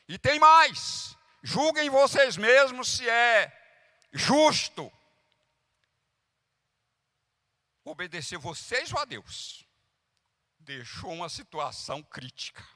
[0.08, 3.55] E tem mais: julguem vocês mesmos se é
[4.16, 4.92] justo
[7.84, 9.64] obedecer vocês ou a Deus.
[10.58, 12.66] Deixou uma situação crítica.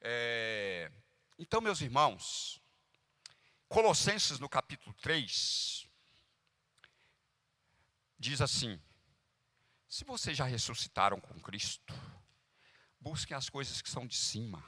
[0.00, 0.90] É,
[1.38, 2.60] então, meus irmãos,
[3.68, 5.88] Colossenses no capítulo 3,
[8.18, 8.80] diz assim:
[9.88, 11.94] se vocês já ressuscitaram com Cristo,
[13.00, 14.64] busquem as coisas que são de cima,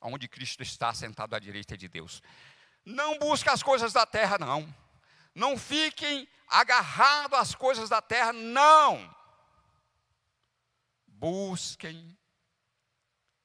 [0.00, 2.22] onde Cristo está sentado à direita de Deus.
[2.84, 4.72] Não busquem as coisas da terra, não.
[5.34, 9.14] Não fiquem agarrados às coisas da terra, não.
[11.06, 12.18] Busquem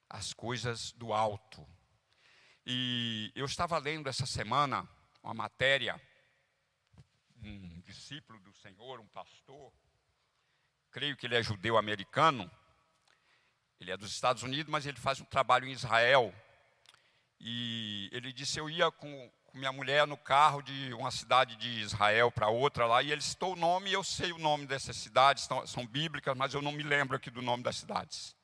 [0.09, 1.67] as coisas do alto.
[2.65, 4.89] E eu estava lendo essa semana
[5.21, 6.01] uma matéria,
[7.43, 9.71] um discípulo do Senhor, um pastor,
[10.89, 12.49] creio que ele é judeu americano,
[13.79, 16.33] ele é dos Estados Unidos, mas ele faz um trabalho em Israel.
[17.39, 22.29] E ele disse: Eu ia com, minha mulher no carro de uma cidade de Israel
[22.29, 25.45] para outra lá, e ele citou o nome, e eu sei o nome dessas cidades,
[25.45, 28.35] são, são bíblicas, mas eu não me lembro aqui do nome das cidades.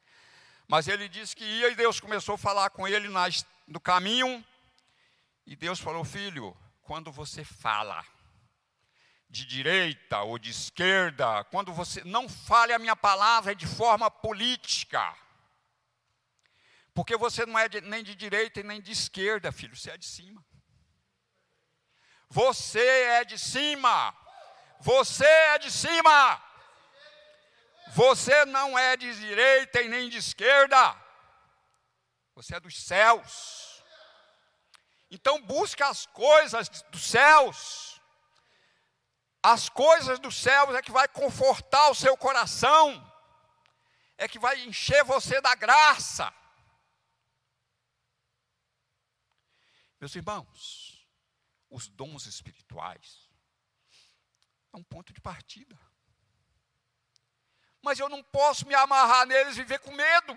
[0.68, 4.44] Mas ele disse que ia e Deus começou a falar com ele nas, no caminho,
[5.46, 8.06] e Deus falou: Filho, quando você fala
[9.30, 15.14] de direita ou de esquerda, quando você não fale a minha palavra de forma política,
[16.94, 19.98] porque você não é de, nem de direita e nem de esquerda, filho, você é
[19.98, 20.46] de cima.
[22.30, 24.18] Você é de cima.
[24.80, 26.42] Você é de cima.
[27.94, 30.96] Você não é de direita e nem de esquerda.
[32.36, 33.84] Você é dos céus.
[35.10, 38.02] Então busca as coisas dos céus.
[39.44, 42.86] As coisas dos céus é que vai confortar o seu coração.
[44.18, 46.34] É que vai encher você da graça.
[50.02, 51.08] Meus irmãos,
[51.70, 53.30] os dons espirituais
[54.74, 55.80] é um ponto de partida.
[57.84, 60.34] Mas eu não posso me amarrar neles e viver com medo.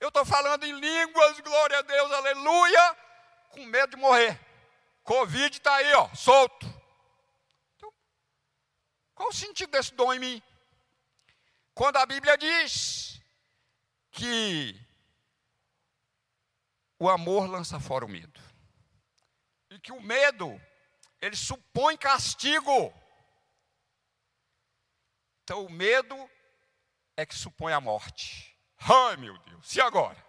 [0.00, 2.94] Eu estou falando em línguas, glória a Deus, aleluia,
[3.50, 4.40] com medo de morrer.
[5.04, 6.66] Covid está aí, ó, solto.
[7.76, 7.92] Então,
[9.14, 10.42] qual o sentido desse dom em mim?
[11.74, 13.20] Quando a Bíblia diz
[14.10, 14.74] que
[17.00, 18.38] o amor lança fora o medo.
[19.70, 20.60] E que o medo,
[21.18, 22.92] ele supõe castigo.
[25.42, 26.14] Então o medo
[27.16, 28.54] é que supõe a morte.
[28.78, 30.22] Ai meu Deus, e agora?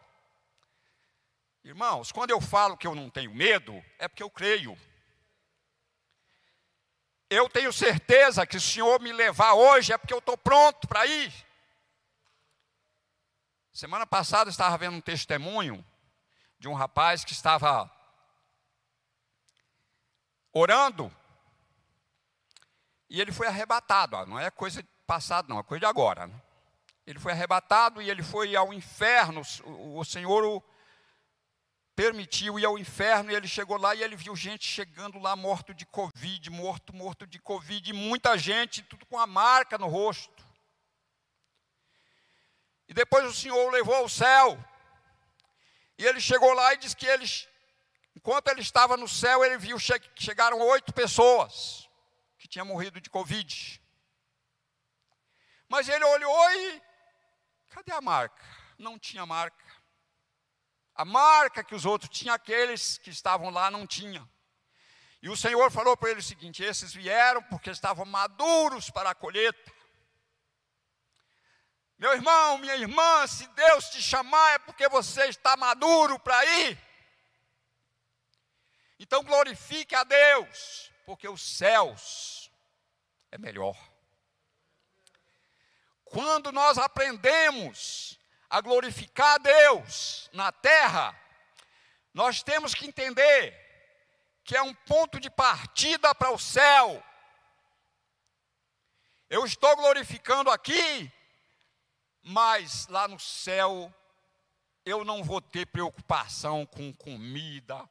[1.64, 4.78] Irmãos, quando eu falo que eu não tenho medo, é porque eu creio.
[7.30, 11.06] Eu tenho certeza que o Senhor me levar hoje é porque eu estou pronto para
[11.06, 11.34] ir.
[13.74, 15.86] Semana passada eu estava vendo um testemunho
[16.62, 17.92] de um rapaz que estava
[20.54, 21.12] orando
[23.10, 24.24] e ele foi arrebatado.
[24.28, 26.28] Não é coisa passada, não, é coisa de agora.
[26.28, 26.42] Né?
[27.08, 29.42] Ele foi arrebatado e ele foi ao inferno.
[29.96, 30.64] O Senhor o
[31.96, 35.74] permitiu ir ao inferno e ele chegou lá e ele viu gente chegando lá morto
[35.74, 40.46] de Covid, morto, morto de Covid, e muita gente, tudo com a marca no rosto.
[42.88, 44.64] E depois o Senhor o levou ao céu.
[46.02, 47.28] E ele chegou lá e disse que ele,
[48.16, 51.88] enquanto ele estava no céu, ele viu che chegaram oito pessoas
[52.40, 53.80] que tinham morrido de Covid.
[55.70, 56.82] Mas ele olhou e
[57.70, 58.44] cadê a marca?
[58.80, 59.64] Não tinha marca.
[60.96, 64.28] A marca que os outros tinham, aqueles que estavam lá não tinham.
[65.22, 69.16] E o Senhor falou para ele o seguinte: esses vieram porque estavam maduros para a
[69.16, 69.71] colheita.
[72.12, 76.78] Meu irmão, minha irmã, se Deus te chamar é porque você está maduro para ir.
[79.00, 82.52] Então glorifique a Deus, porque os céus
[83.32, 83.78] é melhor.
[86.04, 88.20] Quando nós aprendemos
[88.50, 91.18] a glorificar a Deus na terra,
[92.14, 93.58] nós temos que entender
[94.44, 97.02] que é um ponto de partida para o céu.
[99.30, 101.10] Eu estou glorificando aqui
[102.24, 103.94] mas lá no céu
[104.86, 107.88] eu não vou ter preocupação com comida,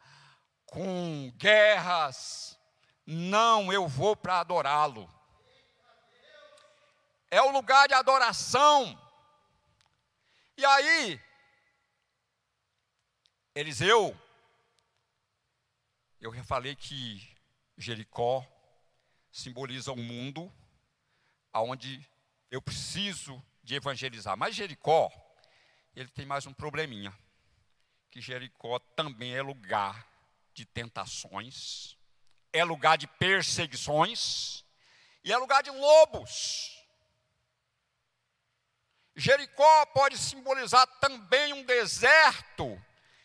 [0.66, 2.58] com guerras.
[3.06, 5.08] Não, eu vou para adorá-lo.
[7.30, 8.98] É o lugar de adoração.
[10.56, 11.20] E aí,
[13.54, 14.16] Eliseu,
[16.20, 17.36] eu já falei que
[17.78, 18.46] Jericó
[19.32, 20.52] simboliza o um mundo
[21.52, 22.06] aonde
[22.50, 24.36] eu preciso de evangelizar.
[24.36, 25.08] Mas Jericó,
[25.94, 27.16] ele tem mais um probleminha.
[28.10, 30.08] Que Jericó também é lugar
[30.52, 31.96] de tentações,
[32.52, 34.64] é lugar de perseguições
[35.22, 36.76] e é lugar de lobos.
[39.14, 42.76] Jericó pode simbolizar também um deserto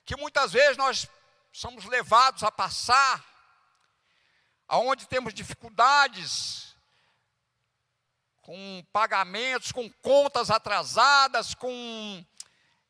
[0.06, 1.10] que muitas vezes nós
[1.52, 3.26] somos levados a passar,
[4.68, 6.64] aonde temos dificuldades
[8.46, 12.24] com pagamentos, com contas atrasadas, com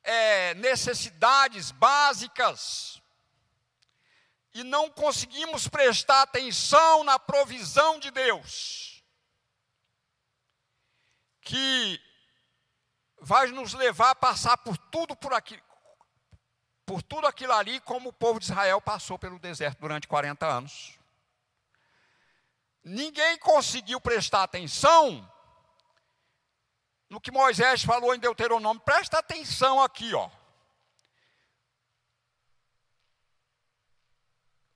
[0.03, 3.01] é, necessidades básicas,
[4.53, 9.01] e não conseguimos prestar atenção na provisão de Deus,
[11.39, 12.01] que
[13.21, 15.57] vai nos levar a passar por tudo por aqui,
[16.85, 20.99] por tudo aquilo ali, como o povo de Israel passou pelo deserto durante 40 anos.
[22.83, 25.31] Ninguém conseguiu prestar atenção
[27.15, 28.81] no que Moisés falou em Deuteronômio.
[28.81, 30.29] Presta atenção aqui, ó.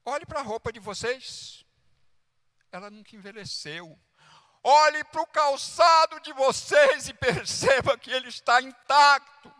[0.06, 1.66] Olhe para a roupa de vocês.
[2.72, 4.00] Ela nunca envelheceu.
[4.64, 9.54] Olhe para o calçado de vocês e perceba que ele está intacto.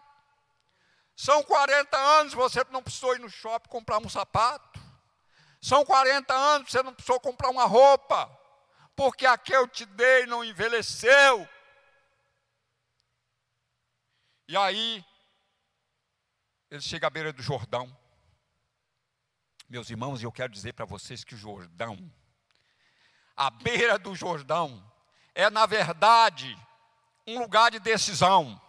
[1.18, 4.80] São 40 anos, você não precisou ir no shopping comprar um sapato.
[5.62, 8.32] São 40 anos, você não precisou comprar uma roupa.
[8.96, 11.46] Porque a que eu te dei não envelheceu.
[14.50, 15.06] E aí,
[16.72, 17.96] ele chega à beira do Jordão.
[19.70, 22.12] Meus irmãos, eu quero dizer para vocês que o Jordão,
[23.38, 24.84] a beira do Jordão,
[25.36, 26.58] é na verdade
[27.28, 28.60] um lugar de decisão.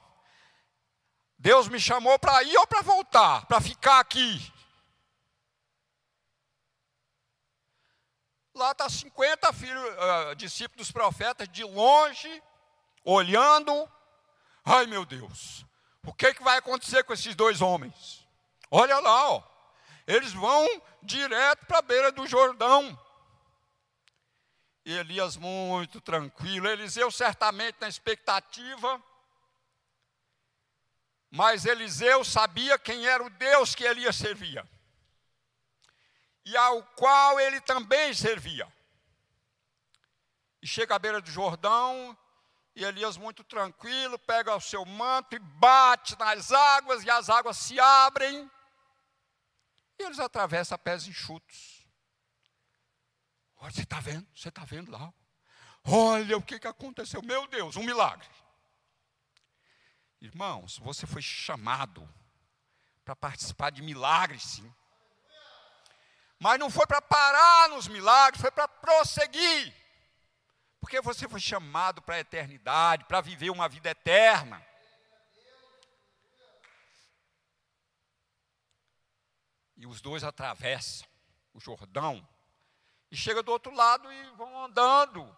[1.38, 4.52] Deus me chamou para ir ou para voltar, para ficar aqui.
[8.54, 12.42] Lá está 50 filhos, uh, discípulos dos profetas de longe,
[13.02, 13.90] olhando.
[14.62, 15.64] Ai meu Deus,
[16.06, 18.26] o que, que vai acontecer com esses dois homens?
[18.70, 19.42] Olha lá, ó.
[20.06, 20.66] Eles vão
[21.02, 22.98] direto para a beira do Jordão.
[24.84, 29.00] E Elias muito tranquilo, Eliseu certamente na expectativa,
[31.30, 34.68] mas Eliseu sabia quem era o Deus que Elias servia,
[36.46, 38.66] e ao qual ele também servia.
[40.62, 42.16] E chega à beira do Jordão,
[42.80, 47.58] e Elias, muito tranquilo, pega o seu manto e bate nas águas, e as águas
[47.58, 48.50] se abrem,
[49.98, 51.86] e eles atravessam a pés enxutos.
[53.58, 54.26] Olha, você está vendo?
[54.34, 55.12] Você está vendo lá?
[55.84, 57.20] Olha o que, que aconteceu.
[57.20, 58.26] Meu Deus, um milagre.
[60.18, 62.08] Irmãos, você foi chamado
[63.04, 64.74] para participar de milagres, sim.
[66.38, 69.79] Mas não foi para parar nos milagres, foi para prosseguir.
[70.80, 74.64] Porque você foi chamado para a eternidade, para viver uma vida eterna.
[79.76, 81.08] E os dois atravessam
[81.54, 82.26] o Jordão
[83.10, 85.36] e chega do outro lado e vão andando.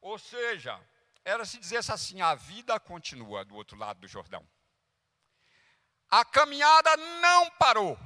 [0.00, 0.80] Ou seja,
[1.24, 4.46] era se dissesse assim: a vida continua do outro lado do Jordão.
[6.10, 7.98] A caminhada não parou,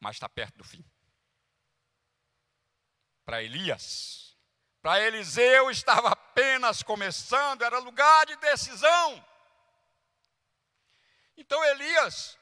[0.00, 0.84] mas está perto do fim.
[3.24, 4.31] Para Elias,
[4.82, 9.24] para Eliseu estava apenas começando, era lugar de decisão.
[11.36, 12.36] Então Elias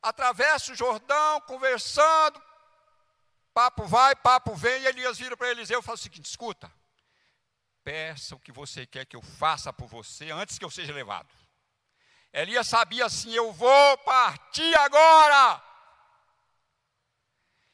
[0.00, 2.42] atravessa o Jordão, conversando,
[3.52, 6.72] papo vai, papo vem, e Elias vira para Eliseu e fala o seguinte: escuta,
[7.84, 11.28] peça o que você quer que eu faça por você antes que eu seja levado.
[12.32, 15.62] Elias sabia assim: eu vou partir agora.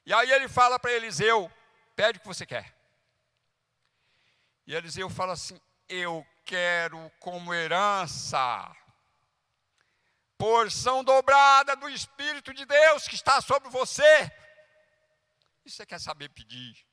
[0.04, 1.50] E aí ele fala para Eliseu:
[1.94, 2.71] pede o que você quer.
[4.66, 8.74] E Eliseu fala assim: Eu quero como herança,
[10.38, 14.30] porção dobrada do Espírito de Deus que está sobre você.
[15.64, 16.86] E você quer saber pedir?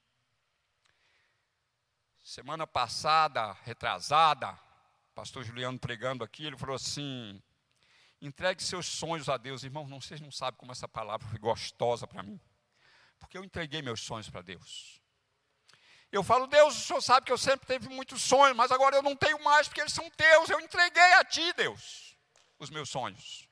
[2.23, 4.53] Semana passada, retrasada,
[5.15, 7.41] pastor Juliano pregando aqui, ele falou assim:
[8.21, 9.63] entregue seus sonhos a Deus.
[9.63, 12.39] Irmão, não, vocês não sabem como essa palavra foi gostosa para mim.
[13.17, 14.98] Porque eu entreguei meus sonhos para Deus.
[16.11, 19.03] Eu falo, Deus, o Senhor sabe que eu sempre tive muitos sonhos, mas agora eu
[19.03, 20.49] não tenho mais porque eles são teus.
[20.49, 22.17] Eu entreguei a Ti, Deus,
[22.57, 23.47] os meus sonhos.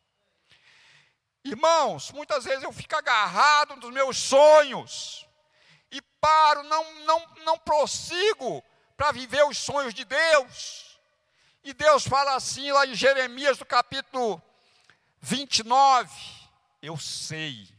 [1.44, 5.28] Irmãos, muitas vezes eu fico agarrado nos meus sonhos
[5.92, 8.64] e paro, não, não, não prossigo
[8.98, 11.00] para viver os sonhos de Deus.
[11.64, 14.42] E Deus fala assim lá em Jeremias, no capítulo
[15.20, 16.10] 29,
[16.82, 17.70] eu sei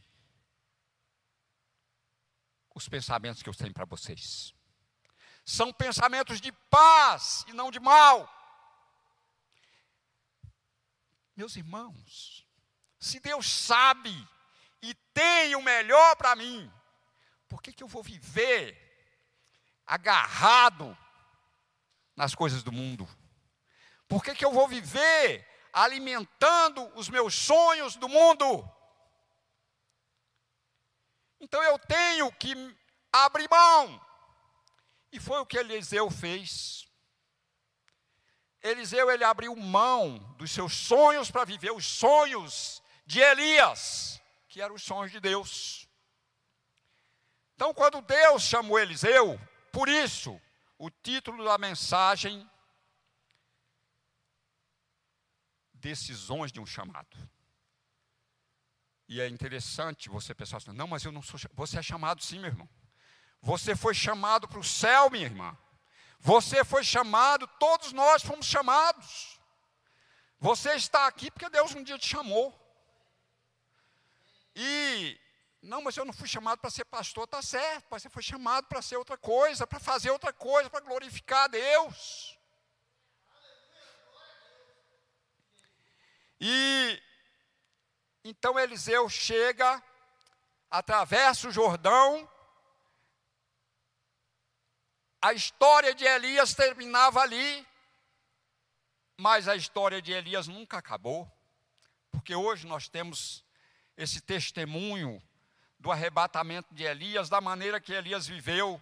[2.73, 4.53] os pensamentos que eu tenho para vocês
[5.49, 8.31] são pensamentos de paz e não de mal.
[11.35, 12.45] Meus irmãos,
[12.99, 14.13] se Deus sabe
[14.79, 16.71] e tem o melhor para mim,
[17.47, 18.77] por que, que eu vou viver
[19.87, 20.95] agarrado
[22.15, 23.09] nas coisas do mundo?
[24.07, 28.71] Por que, que eu vou viver alimentando os meus sonhos do mundo?
[31.39, 32.53] Então eu tenho que
[33.11, 34.08] abrir mão
[35.11, 36.87] e foi o que Eliseu fez.
[38.61, 44.75] Eliseu ele abriu mão dos seus sonhos para viver os sonhos de Elias, que eram
[44.75, 45.87] os sonhos de Deus.
[47.55, 49.39] Então, quando Deus chamou Eliseu,
[49.71, 50.39] por isso,
[50.77, 52.49] o título da mensagem
[55.73, 57.17] Decisões de um chamado.
[59.07, 62.37] E é interessante você pensar assim, não, mas eu não sou, você é chamado sim,
[62.37, 62.69] meu irmão.
[63.41, 65.57] Você foi chamado para o céu, minha irmã.
[66.19, 69.39] Você foi chamado, todos nós fomos chamados.
[70.39, 72.53] Você está aqui porque Deus um dia te chamou.
[74.55, 75.19] E
[75.61, 78.67] não, mas eu não fui chamado para ser pastor, está certo, mas você foi chamado
[78.67, 82.37] para ser outra coisa, para fazer outra coisa, para glorificar a Deus.
[86.39, 87.01] E
[88.23, 89.83] então Eliseu chega,
[90.71, 92.29] atravessa o Jordão,
[95.21, 97.67] a história de Elias terminava ali,
[99.17, 101.29] mas a história de Elias nunca acabou,
[102.11, 103.43] porque hoje nós temos
[103.97, 105.21] esse testemunho
[105.77, 108.81] do arrebatamento de Elias, da maneira que Elias viveu.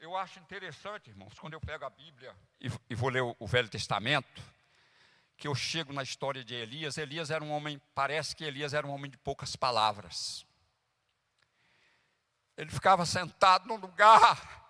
[0.00, 4.42] Eu acho interessante, irmãos, quando eu pego a Bíblia e, vou ler o Velho Testamento,
[5.36, 6.98] que eu chego na história de Elias.
[6.98, 10.46] Elias era um homem, parece que Elias era um homem de poucas palavras.
[12.56, 14.63] Ele ficava sentado num lugar,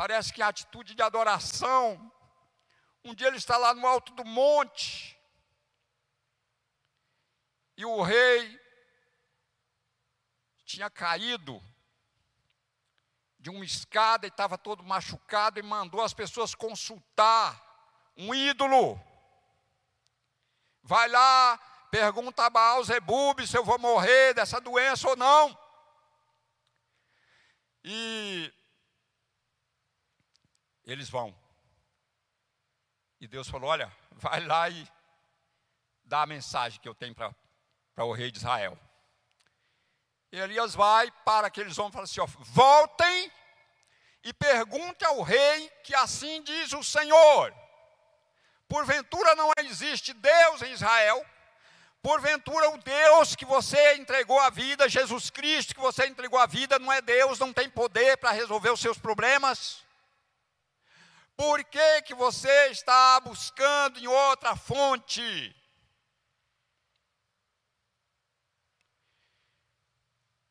[0.00, 2.10] parece que a atitude de adoração.
[3.04, 5.14] Um dia ele está lá no alto do monte,
[7.76, 8.58] e o rei
[10.64, 11.62] tinha caído
[13.38, 17.62] de uma escada e estava todo machucado e mandou as pessoas consultar
[18.16, 18.98] um ídolo.
[20.82, 21.58] Vai lá,
[21.90, 25.58] pergunta a Baal Zebub se eu vou morrer dessa doença ou não.
[27.84, 28.50] E
[30.92, 31.34] eles vão.
[33.20, 34.86] E Deus falou: Olha, vai lá e
[36.04, 38.78] dá a mensagem que eu tenho para o rei de Israel.
[40.32, 43.32] E Elias vai para aqueles homens e fala assim: ó, voltem
[44.22, 47.54] e pergunte ao rei que assim diz o Senhor.
[48.68, 51.24] Porventura não existe Deus em Israel?
[52.02, 56.78] Porventura o Deus que você entregou a vida, Jesus Cristo que você entregou a vida,
[56.78, 59.84] não é Deus, não tem poder para resolver os seus problemas?
[61.36, 65.56] Por que, que você está buscando em outra fonte?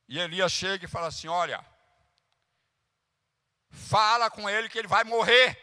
[0.08, 1.64] E Elias chega e fala assim: Olha,
[3.70, 5.58] fala com ele que ele vai morrer.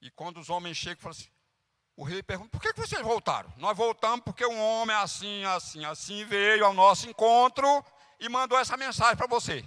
[0.00, 1.28] E quando os homens chegam, falam assim,
[1.96, 3.52] o rei pergunta, por que, que vocês voltaram?
[3.56, 7.84] Nós voltamos porque um homem assim, assim, assim veio ao nosso encontro
[8.20, 9.66] e mandou essa mensagem para você.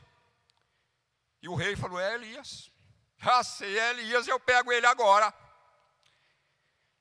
[1.42, 2.72] E o rei falou, é Elias.
[3.18, 5.34] Já sei, é Elias, eu pego ele agora.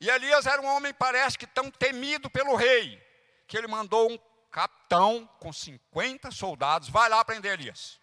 [0.00, 3.02] E Elias era um homem, parece que tão temido pelo rei,
[3.46, 4.18] que ele mandou um
[4.50, 8.00] capitão com 50 soldados, vai lá prender Elias.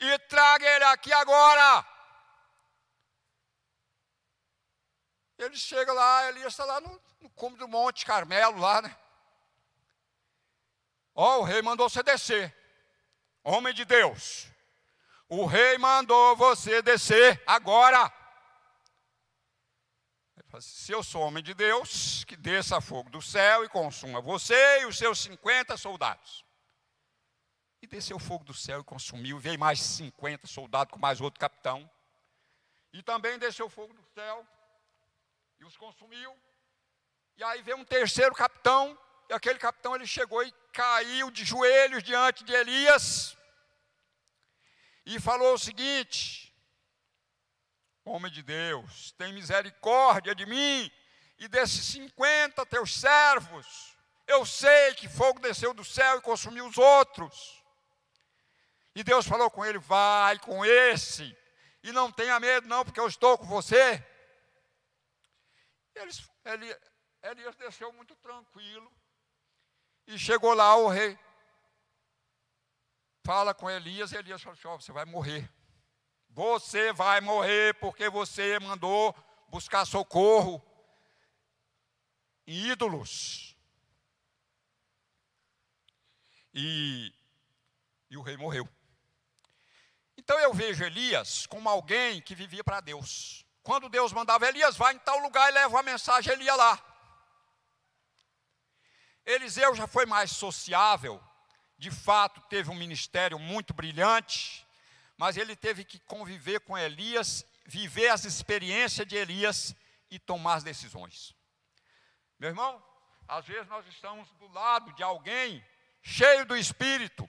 [0.00, 1.86] E traga ele aqui agora.
[5.38, 8.96] Ele chega lá, Elias está lá no, no cume do Monte Carmelo, lá, né?
[11.14, 12.54] Ó, oh, o rei mandou você descer.
[13.42, 14.48] Homem de Deus.
[15.28, 18.12] O rei mandou você descer agora.
[20.52, 24.82] Assim, Se eu sou homem de Deus, que desça fogo do céu e consuma você
[24.82, 26.44] e os seus 50 soldados.
[27.82, 29.38] E desceu fogo do céu e consumiu.
[29.38, 31.90] Veio mais 50 soldados com mais outro capitão.
[32.92, 34.46] E também desceu fogo do céu
[35.58, 36.36] e os consumiu.
[37.36, 38.96] E aí veio um terceiro capitão,
[39.28, 43.36] e aquele capitão ele chegou e caiu de joelhos diante de Elias
[45.06, 46.54] e falou o seguinte:
[48.04, 50.90] Homem de Deus, tem misericórdia de mim
[51.38, 53.96] e desses cinquenta teus servos.
[54.26, 57.62] Eu sei que fogo desceu do céu e consumiu os outros.
[58.94, 61.36] E Deus falou com ele: Vai com esse,
[61.82, 64.02] e não tenha medo, não, porque eu estou com você.
[65.94, 66.78] Eles, Elias,
[67.22, 68.90] Elias desceu muito tranquilo.
[70.06, 71.18] E chegou lá o rei.
[73.24, 75.50] Fala com Elias, e Elias falou assim: oh, você vai morrer.
[76.28, 79.14] Você vai morrer porque você mandou
[79.48, 80.62] buscar socorro
[82.46, 83.56] em ídolos.
[86.52, 87.14] E,
[88.10, 88.68] e o rei morreu.
[90.18, 93.46] Então eu vejo Elias como alguém que vivia para Deus.
[93.62, 96.78] Quando Deus mandava Elias, vai em tal lugar e leva uma mensagem, ele ia lá.
[99.24, 101.22] Eliseu já foi mais sociável,
[101.78, 104.66] de fato teve um ministério muito brilhante,
[105.16, 109.74] mas ele teve que conviver com Elias, viver as experiências de Elias
[110.10, 111.34] e tomar as decisões.
[112.38, 112.82] Meu irmão,
[113.26, 115.64] às vezes nós estamos do lado de alguém
[116.02, 117.28] cheio do Espírito,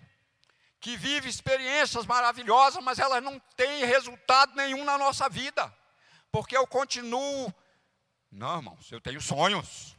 [0.80, 5.74] que vive experiências maravilhosas, mas elas não têm resultado nenhum na nossa vida
[6.36, 7.54] porque eu continuo.
[8.30, 9.95] Não, irmãos, eu tenho sonhos.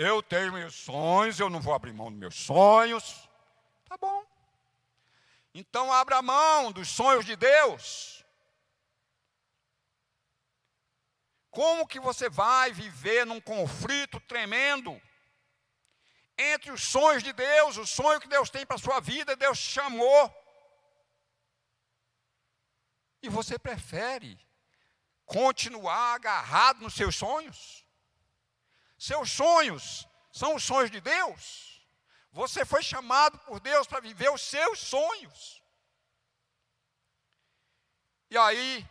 [0.00, 3.28] Eu tenho meus sonhos, eu não vou abrir mão dos meus sonhos.
[3.84, 4.24] Tá bom.
[5.52, 8.24] Então abra mão dos sonhos de Deus.
[11.50, 15.02] Como que você vai viver num conflito tremendo
[16.38, 19.58] entre os sonhos de Deus, o sonho que Deus tem para a sua vida, Deus
[19.58, 20.32] te chamou.
[23.20, 24.38] E você prefere
[25.26, 27.87] continuar agarrado nos seus sonhos?
[28.98, 31.80] Seus sonhos são os sonhos de Deus.
[32.32, 35.62] Você foi chamado por Deus para viver os seus sonhos.
[38.30, 38.86] E aí,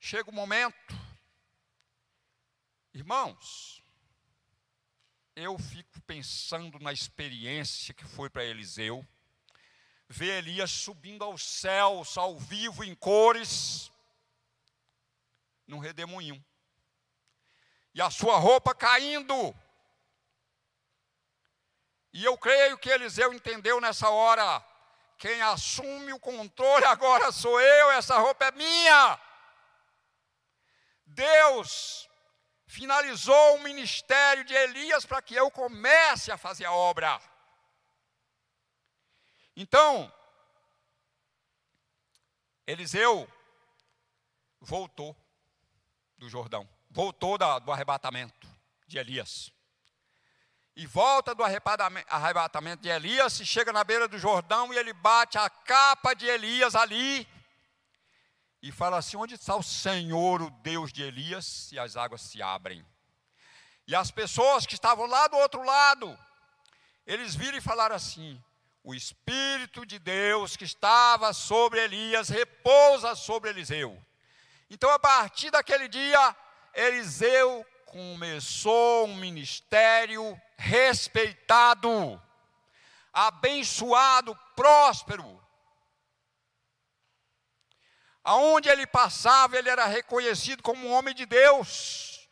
[0.00, 0.94] chega o momento,
[2.94, 3.82] irmãos,
[5.36, 9.06] eu fico pensando na experiência que foi para Eliseu,
[10.08, 13.90] ver Elias subindo aos céus, ao vivo, em cores,
[15.66, 16.42] num redemoinho
[17.94, 19.54] e a sua roupa caindo.
[22.12, 24.64] E eu creio que Eliseu entendeu nessa hora:
[25.18, 29.20] quem assume o controle agora sou eu, essa roupa é minha.
[31.06, 32.08] Deus
[32.66, 37.20] finalizou o ministério de Elias para que eu comece a fazer a obra.
[39.54, 40.10] Então,
[42.66, 43.30] Eliseu
[44.60, 45.14] voltou
[46.16, 48.46] do Jordão voltou do arrebatamento
[48.86, 49.50] de Elias.
[50.76, 55.36] E volta do arrebatamento de Elias e chega na beira do Jordão e ele bate
[55.36, 57.26] a capa de Elias ali
[58.62, 61.70] e fala assim: Onde está o Senhor, o Deus de Elias?
[61.72, 62.84] E as águas se abrem.
[63.86, 66.18] E as pessoas que estavam lá do outro lado,
[67.06, 68.42] eles viram e falaram assim:
[68.82, 74.02] O Espírito de Deus que estava sobre Elias repousa sobre Eliseu.
[74.70, 76.34] Então, a partir daquele dia,
[76.74, 82.20] Eliseu começou um ministério respeitado,
[83.12, 85.40] abençoado, próspero.
[88.24, 92.28] Aonde ele passava, ele era reconhecido como um homem de Deus.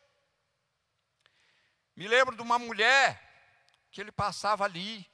[1.95, 3.21] Me lembro de uma mulher
[3.91, 5.05] que ele passava ali.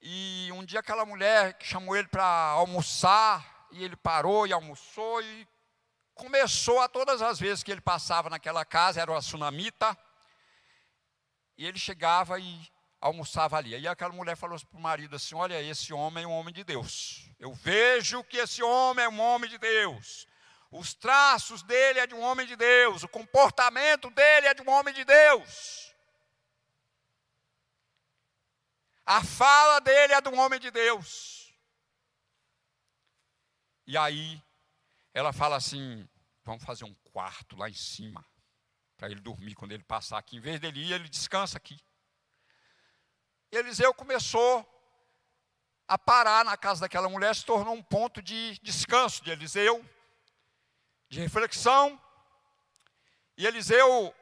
[0.00, 5.46] E um dia aquela mulher chamou ele para almoçar, e ele parou e almoçou e
[6.14, 9.96] começou a todas as vezes que ele passava naquela casa, era uma sunamita,
[11.56, 13.74] e ele chegava e almoçava ali.
[13.74, 16.64] Aí aquela mulher falou para o marido assim: Olha, esse homem é um homem de
[16.64, 17.28] Deus.
[17.38, 20.26] Eu vejo que esse homem é um homem de Deus.
[20.70, 23.02] Os traços dele é de um homem de Deus.
[23.02, 25.92] O comportamento dele é de um homem de Deus.
[29.04, 31.52] A fala dele é de um homem de Deus.
[33.86, 34.42] E aí
[35.14, 36.08] ela fala assim:
[36.44, 38.26] vamos fazer um quarto lá em cima,
[38.96, 40.36] para ele dormir quando ele passar aqui.
[40.36, 41.78] Em vez dele ir, ele descansa aqui.
[43.50, 44.66] Eliseu começou
[45.86, 49.84] a parar na casa daquela mulher, se tornou um ponto de descanso de Eliseu,
[51.08, 52.00] de reflexão.
[53.36, 54.14] E Eliseu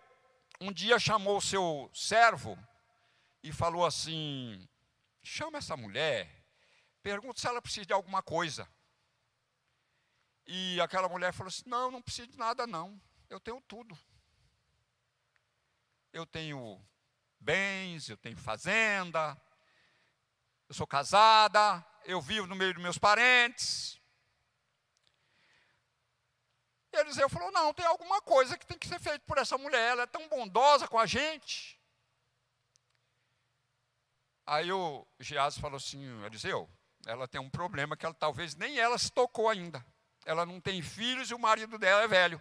[0.61, 2.59] um dia chamou o seu servo
[3.43, 4.69] e falou assim:
[5.23, 6.29] chama essa mulher,
[7.03, 8.69] pergunta se ela precisa de alguma coisa.
[10.53, 13.01] E aquela mulher falou assim: Não, não preciso de nada, não.
[13.29, 13.97] Eu tenho tudo.
[16.13, 16.85] Eu tenho
[17.39, 19.41] bens, eu tenho fazenda,
[20.69, 23.97] eu sou casada, eu vivo no meio dos meus parentes.
[26.93, 29.91] E Eliseu falou: Não, tem alguma coisa que tem que ser feita por essa mulher,
[29.91, 31.81] ela é tão bondosa com a gente.
[34.45, 36.69] Aí o Geazi falou assim: Eliseu,
[37.07, 39.87] ela tem um problema que ela talvez nem ela se tocou ainda
[40.31, 42.41] ela não tem filhos e o marido dela é velho.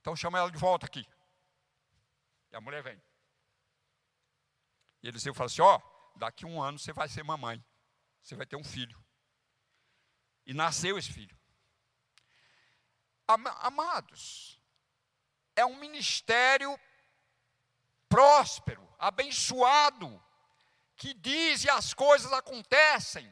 [0.00, 1.06] Então chama ela de volta aqui.
[2.50, 3.02] E a mulher vem.
[5.02, 7.62] E Eliseu fala assim: Ó, oh, daqui um ano você vai ser mamãe.
[8.22, 8.98] Você vai ter um filho.
[10.46, 11.38] E nasceu esse filho.
[13.26, 14.58] Amados,
[15.54, 16.78] é um ministério
[18.08, 20.22] próspero, abençoado,
[20.96, 23.26] que diz e as coisas acontecem.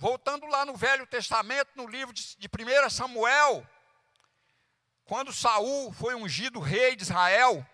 [0.00, 3.68] Voltando lá no Velho Testamento, no livro de, de 1 Samuel,
[5.04, 7.66] quando Saul foi ungido rei de Israel,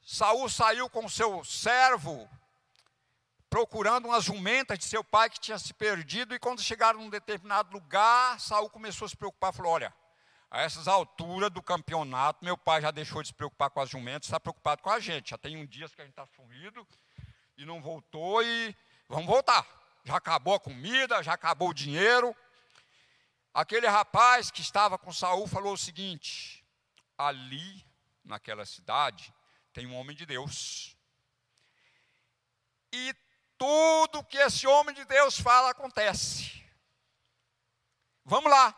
[0.00, 2.30] Saul saiu com seu servo
[3.50, 7.72] procurando umas jumentas de seu pai que tinha se perdido, e quando chegaram num determinado
[7.72, 9.92] lugar, Saul começou a se preocupar, falou: Olha,
[10.48, 14.28] a essas alturas do campeonato, meu pai já deixou de se preocupar com as jumentas,
[14.28, 15.30] está preocupado com a gente.
[15.30, 16.86] Já tem um dia que a gente está sumido
[17.58, 18.72] e não voltou, e
[19.08, 22.34] vamos voltar já acabou a comida, já acabou o dinheiro.
[23.52, 26.64] Aquele rapaz que estava com Saul falou o seguinte:
[27.18, 27.84] ali
[28.24, 29.34] naquela cidade
[29.72, 30.96] tem um homem de Deus.
[32.92, 33.14] E
[33.58, 36.64] tudo que esse homem de Deus fala acontece.
[38.24, 38.74] Vamos lá.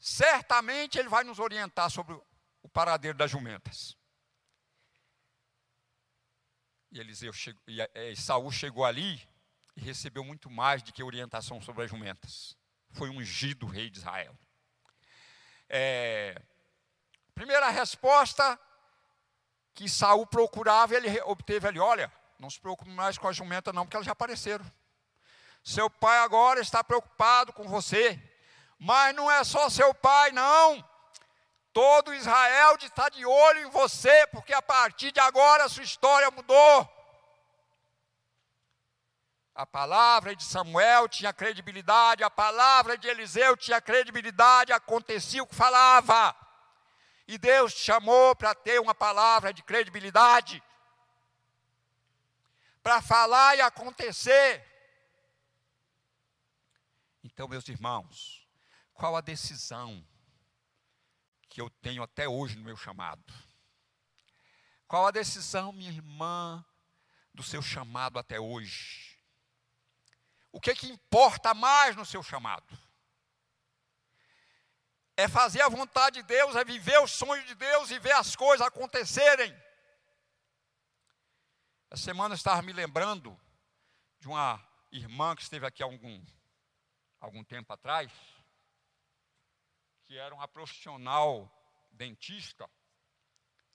[0.00, 2.20] Certamente ele vai nos orientar sobre
[2.60, 3.96] o paradeiro das jumentas.
[6.90, 9.31] E Eliseu chegou, e, Saul chegou ali
[9.76, 12.56] e recebeu muito mais do que orientação sobre as jumentas.
[12.92, 14.36] Foi ungido rei de Israel.
[15.68, 16.40] É,
[17.34, 18.58] primeira resposta
[19.74, 23.84] que Saul procurava, ele obteve ali, olha, não se preocupe mais com a jumenta não,
[23.84, 24.64] porque elas já apareceram.
[25.64, 28.20] Seu pai agora está preocupado com você.
[28.78, 30.84] Mas não é só seu pai, não.
[31.72, 37.01] Todo Israel está de olho em você, porque a partir de agora sua história mudou.
[39.54, 45.54] A palavra de Samuel tinha credibilidade, a palavra de Eliseu tinha credibilidade, acontecia o que
[45.54, 46.34] falava.
[47.28, 50.62] E Deus te chamou para ter uma palavra de credibilidade,
[52.82, 54.66] para falar e acontecer.
[57.22, 58.48] Então, meus irmãos,
[58.94, 60.04] qual a decisão
[61.48, 63.32] que eu tenho até hoje no meu chamado?
[64.88, 66.64] Qual a decisão, minha irmã,
[67.34, 69.11] do seu chamado até hoje?
[70.52, 72.78] O que, que importa mais no seu chamado?
[75.16, 78.36] É fazer a vontade de Deus, é viver o sonho de Deus e ver as
[78.36, 79.50] coisas acontecerem.
[81.90, 83.38] Essa semana eu estava me lembrando
[84.20, 86.24] de uma irmã que esteve aqui há algum
[87.22, 88.10] algum tempo atrás,
[90.02, 91.48] que era uma profissional
[91.92, 92.68] dentista,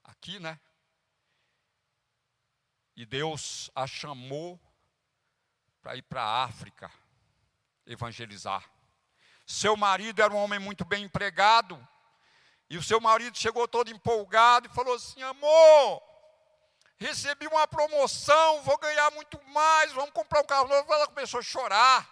[0.04, 0.60] aqui, né?
[2.94, 4.60] E Deus a chamou
[5.88, 6.92] para ir para a África
[7.86, 8.70] evangelizar.
[9.46, 11.80] Seu marido era um homem muito bem empregado,
[12.70, 16.04] e o seu marido chegou todo empolgado e falou assim: amor,
[16.98, 20.94] recebi uma promoção, vou ganhar muito mais, vamos comprar um carro novo.
[20.94, 22.06] Ela começou a chorar.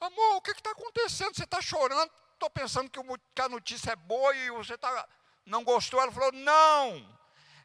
[0.00, 1.36] Amor, o que está acontecendo?
[1.36, 2.10] Você está chorando?
[2.32, 2.98] Estou pensando que,
[3.34, 5.06] que, a notícia é boa e você tá,
[5.44, 6.00] não gostou.
[6.00, 7.17] Ela falou: Não,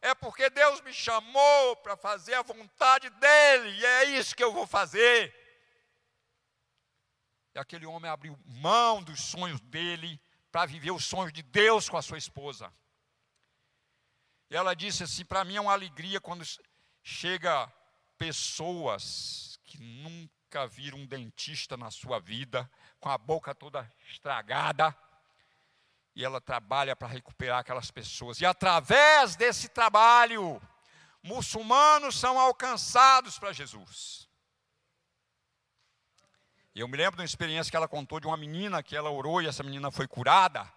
[0.04, 4.54] é porque Deus me chamou para fazer a vontade dEle, e é isso que eu
[4.54, 5.34] vou fazer.
[7.56, 11.98] E aquele homem abriu mão dos sonhos dele para viver os sonhos de Deus com
[11.98, 12.72] a sua esposa.
[14.50, 16.44] E ela disse assim: Para mim é uma alegria quando
[17.02, 17.72] chega
[18.18, 24.96] pessoas que nunca nunca vir um dentista na sua vida, com a boca toda estragada,
[26.16, 28.40] e ela trabalha para recuperar aquelas pessoas.
[28.40, 30.62] E através desse trabalho,
[31.24, 34.28] muçulmanos são alcançados para Jesus.
[36.76, 39.10] E eu me lembro de uma experiência que ela contou de uma menina que ela
[39.10, 40.72] orou e essa menina foi curada.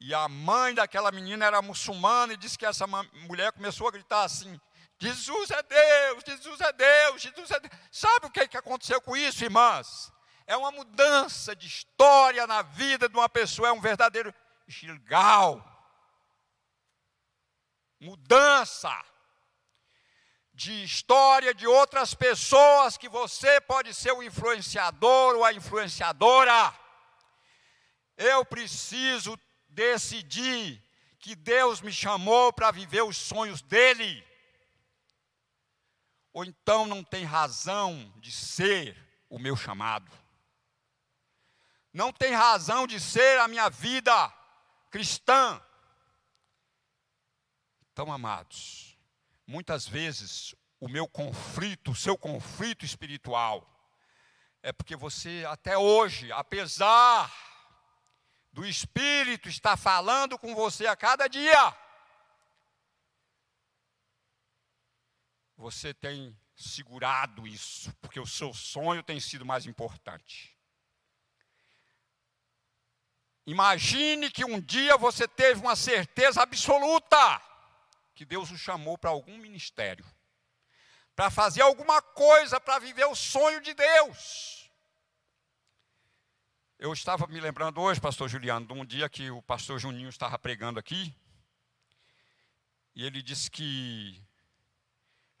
[0.00, 4.24] E a mãe daquela menina era muçulmana e disse que essa mulher começou a gritar
[4.24, 4.60] assim:
[4.98, 7.74] Jesus é Deus, Jesus é Deus, Jesus é Deus.
[7.90, 10.12] Sabe o que, que aconteceu com isso, irmãs?
[10.46, 14.34] É uma mudança de história na vida de uma pessoa, é um verdadeiro
[14.66, 15.62] gilgal.
[17.98, 18.92] Mudança
[20.52, 26.72] de história de outras pessoas que você pode ser o influenciador ou a influenciadora.
[28.16, 29.38] Eu preciso
[29.68, 30.82] decidir
[31.18, 34.24] que Deus me chamou para viver os sonhos dele
[36.34, 38.96] ou então não tem razão de ser
[39.30, 40.10] o meu chamado.
[41.94, 44.28] Não tem razão de ser a minha vida
[44.90, 45.62] cristã.
[47.92, 48.98] Então, amados,
[49.46, 53.64] muitas vezes o meu conflito, o seu conflito espiritual,
[54.60, 57.32] é porque você até hoje, apesar
[58.52, 61.78] do Espírito estar falando com você a cada dia,
[65.56, 70.53] você tem segurado isso, porque o seu sonho tem sido mais importante.
[73.46, 77.42] Imagine que um dia você teve uma certeza absoluta
[78.14, 80.06] que Deus o chamou para algum ministério,
[81.16, 84.70] para fazer alguma coisa, para viver o sonho de Deus.
[86.78, 90.38] Eu estava me lembrando hoje, pastor Juliano, de um dia que o pastor Juninho estava
[90.38, 91.14] pregando aqui,
[92.94, 94.22] e ele disse que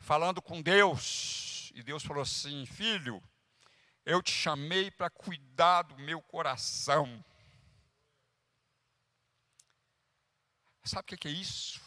[0.00, 3.22] falando com Deus, e Deus falou assim: Filho,
[4.04, 7.24] eu te chamei para cuidar do meu coração.
[10.84, 11.80] Sabe o que é isso?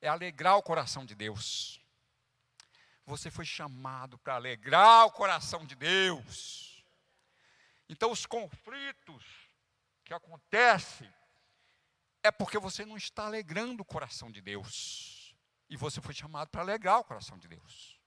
[0.00, 1.80] É alegrar o coração de Deus.
[3.04, 6.84] Você foi chamado para alegrar o coração de Deus.
[7.88, 9.24] Então, os conflitos
[10.04, 11.12] que acontecem
[12.22, 15.34] é porque você não está alegrando o coração de Deus.
[15.68, 18.00] E você foi chamado para alegrar o coração de Deus.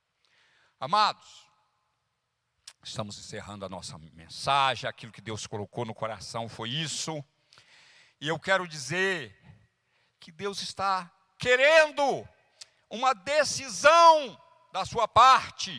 [0.80, 1.46] Amados,
[2.86, 7.26] Estamos encerrando a nossa mensagem, aquilo que Deus colocou no coração foi isso.
[8.22, 9.36] E eu quero dizer
[10.26, 12.28] que Deus está querendo
[12.90, 14.42] uma decisão
[14.74, 15.72] da sua parte.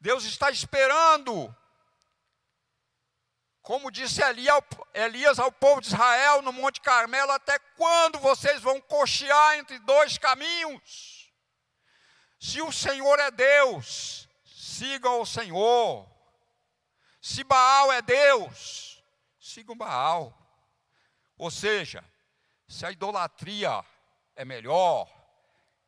[0.00, 1.54] Deus está esperando.
[3.60, 4.22] Como disse
[4.94, 10.16] Elias ao povo de Israel no Monte Carmelo, até quando vocês vão cochear entre dois
[10.16, 11.30] caminhos?
[12.38, 16.10] Se o Senhor é Deus, sigam o Senhor.
[17.20, 19.04] Se Baal é Deus,
[19.38, 20.34] sigam Baal.
[21.36, 22.02] Ou seja,
[22.70, 23.84] se a idolatria
[24.36, 25.10] é melhor,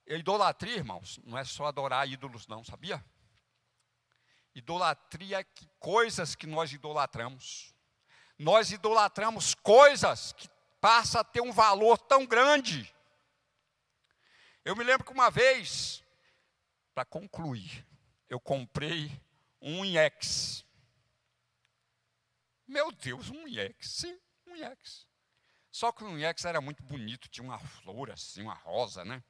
[0.08, 3.02] a idolatria, irmãos, não é só adorar ídolos, não, sabia?
[4.52, 7.72] Idolatria é que coisas que nós idolatramos.
[8.36, 12.92] Nós idolatramos coisas que passa a ter um valor tão grande.
[14.64, 16.02] Eu me lembro que uma vez,
[16.92, 17.86] para concluir,
[18.28, 19.08] eu comprei
[19.60, 20.64] um IEX.
[22.66, 25.11] Meu Deus, um IEX, sim, um IEX.
[25.72, 29.24] Só que o IEX era muito bonito, tinha uma flor assim, uma rosa, né?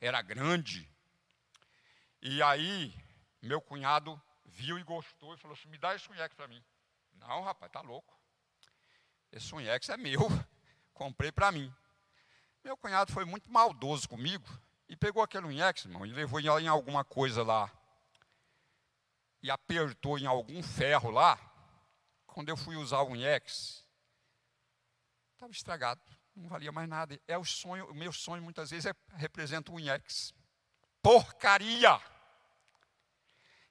[0.00, 0.90] Era grande.
[2.22, 2.94] E aí,
[3.42, 6.64] meu cunhado viu e gostou e falou assim: me dá esse unhex para mim.
[7.12, 8.18] Não, rapaz, tá louco.
[9.30, 10.20] Esse unhex é meu.
[10.94, 11.72] Comprei para mim.
[12.64, 14.48] Meu cunhado foi muito maldoso comigo
[14.88, 17.70] e pegou aquele unhex, irmão, e levou em alguma coisa lá.
[19.42, 21.38] E apertou em algum ferro lá.
[22.26, 23.85] Quando eu fui usar o unhex,
[25.36, 26.00] estava estragado,
[26.34, 27.20] não valia mais nada.
[27.28, 30.34] É o sonho, o meu sonho muitas vezes é, representa o unhex.
[31.02, 32.00] Porcaria!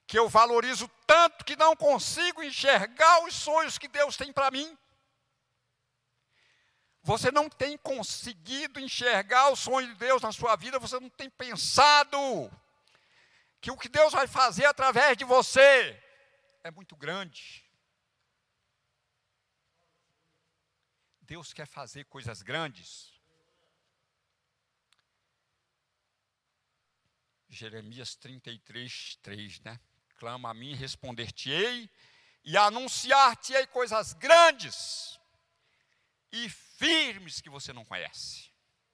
[0.06, 4.78] que eu valorizo tanto que não consigo enxergar os sonhos que Deus tem para mim.
[7.02, 11.28] Você não tem conseguido enxergar o sonho de Deus na sua vida, você não tem
[11.28, 12.18] pensado
[13.60, 16.00] que o que Deus vai fazer através de você
[16.62, 17.65] é muito grande.
[21.26, 23.12] Deus quer fazer coisas grandes.
[27.48, 29.80] Jeremias 33, 3, né?
[30.16, 31.90] Clama a mim, responder-te-ei,
[32.44, 35.18] e anunciar-te-ei coisas grandes
[36.30, 38.50] e firmes que você não conhece.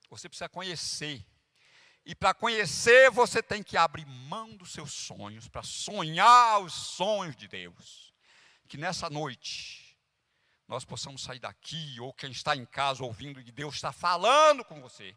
[0.09, 1.24] Você precisa conhecer.
[2.05, 7.37] E para conhecer, você tem que abrir mão dos seus sonhos, para sonhar os sonhos
[7.37, 8.12] de Deus.
[8.68, 9.82] Que nessa noite,
[10.66, 14.80] nós possamos sair daqui, ou quem está em casa ouvindo que Deus está falando com
[14.80, 15.16] você,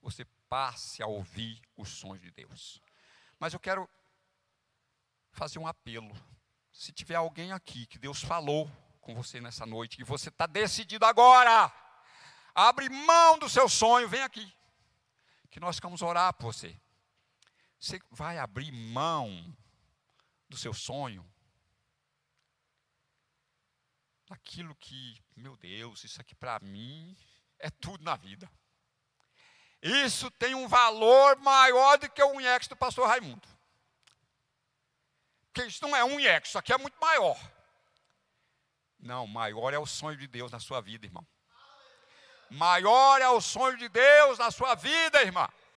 [0.00, 2.80] você passe a ouvir os sonhos de Deus.
[3.38, 3.88] Mas eu quero
[5.32, 6.16] fazer um apelo.
[6.72, 8.70] Se tiver alguém aqui que Deus falou
[9.00, 11.72] com você nessa noite, que você está decidido agora,
[12.54, 14.52] abre mão do seu sonho, vem aqui,
[15.50, 16.78] que nós vamos orar por você.
[17.78, 19.56] Você vai abrir mão
[20.48, 21.24] do seu sonho,
[24.28, 27.16] daquilo que, meu Deus, isso aqui para mim
[27.58, 28.50] é tudo na vida.
[29.82, 33.46] Isso tem um valor maior do que o unhex do pastor Raimundo.
[35.46, 37.38] Porque isso não é um IEC, isso aqui é muito maior.
[38.98, 41.26] Não, maior é o sonho de Deus na sua vida, irmão.
[42.50, 45.48] Maior é o sonho de Deus na sua vida, irmã.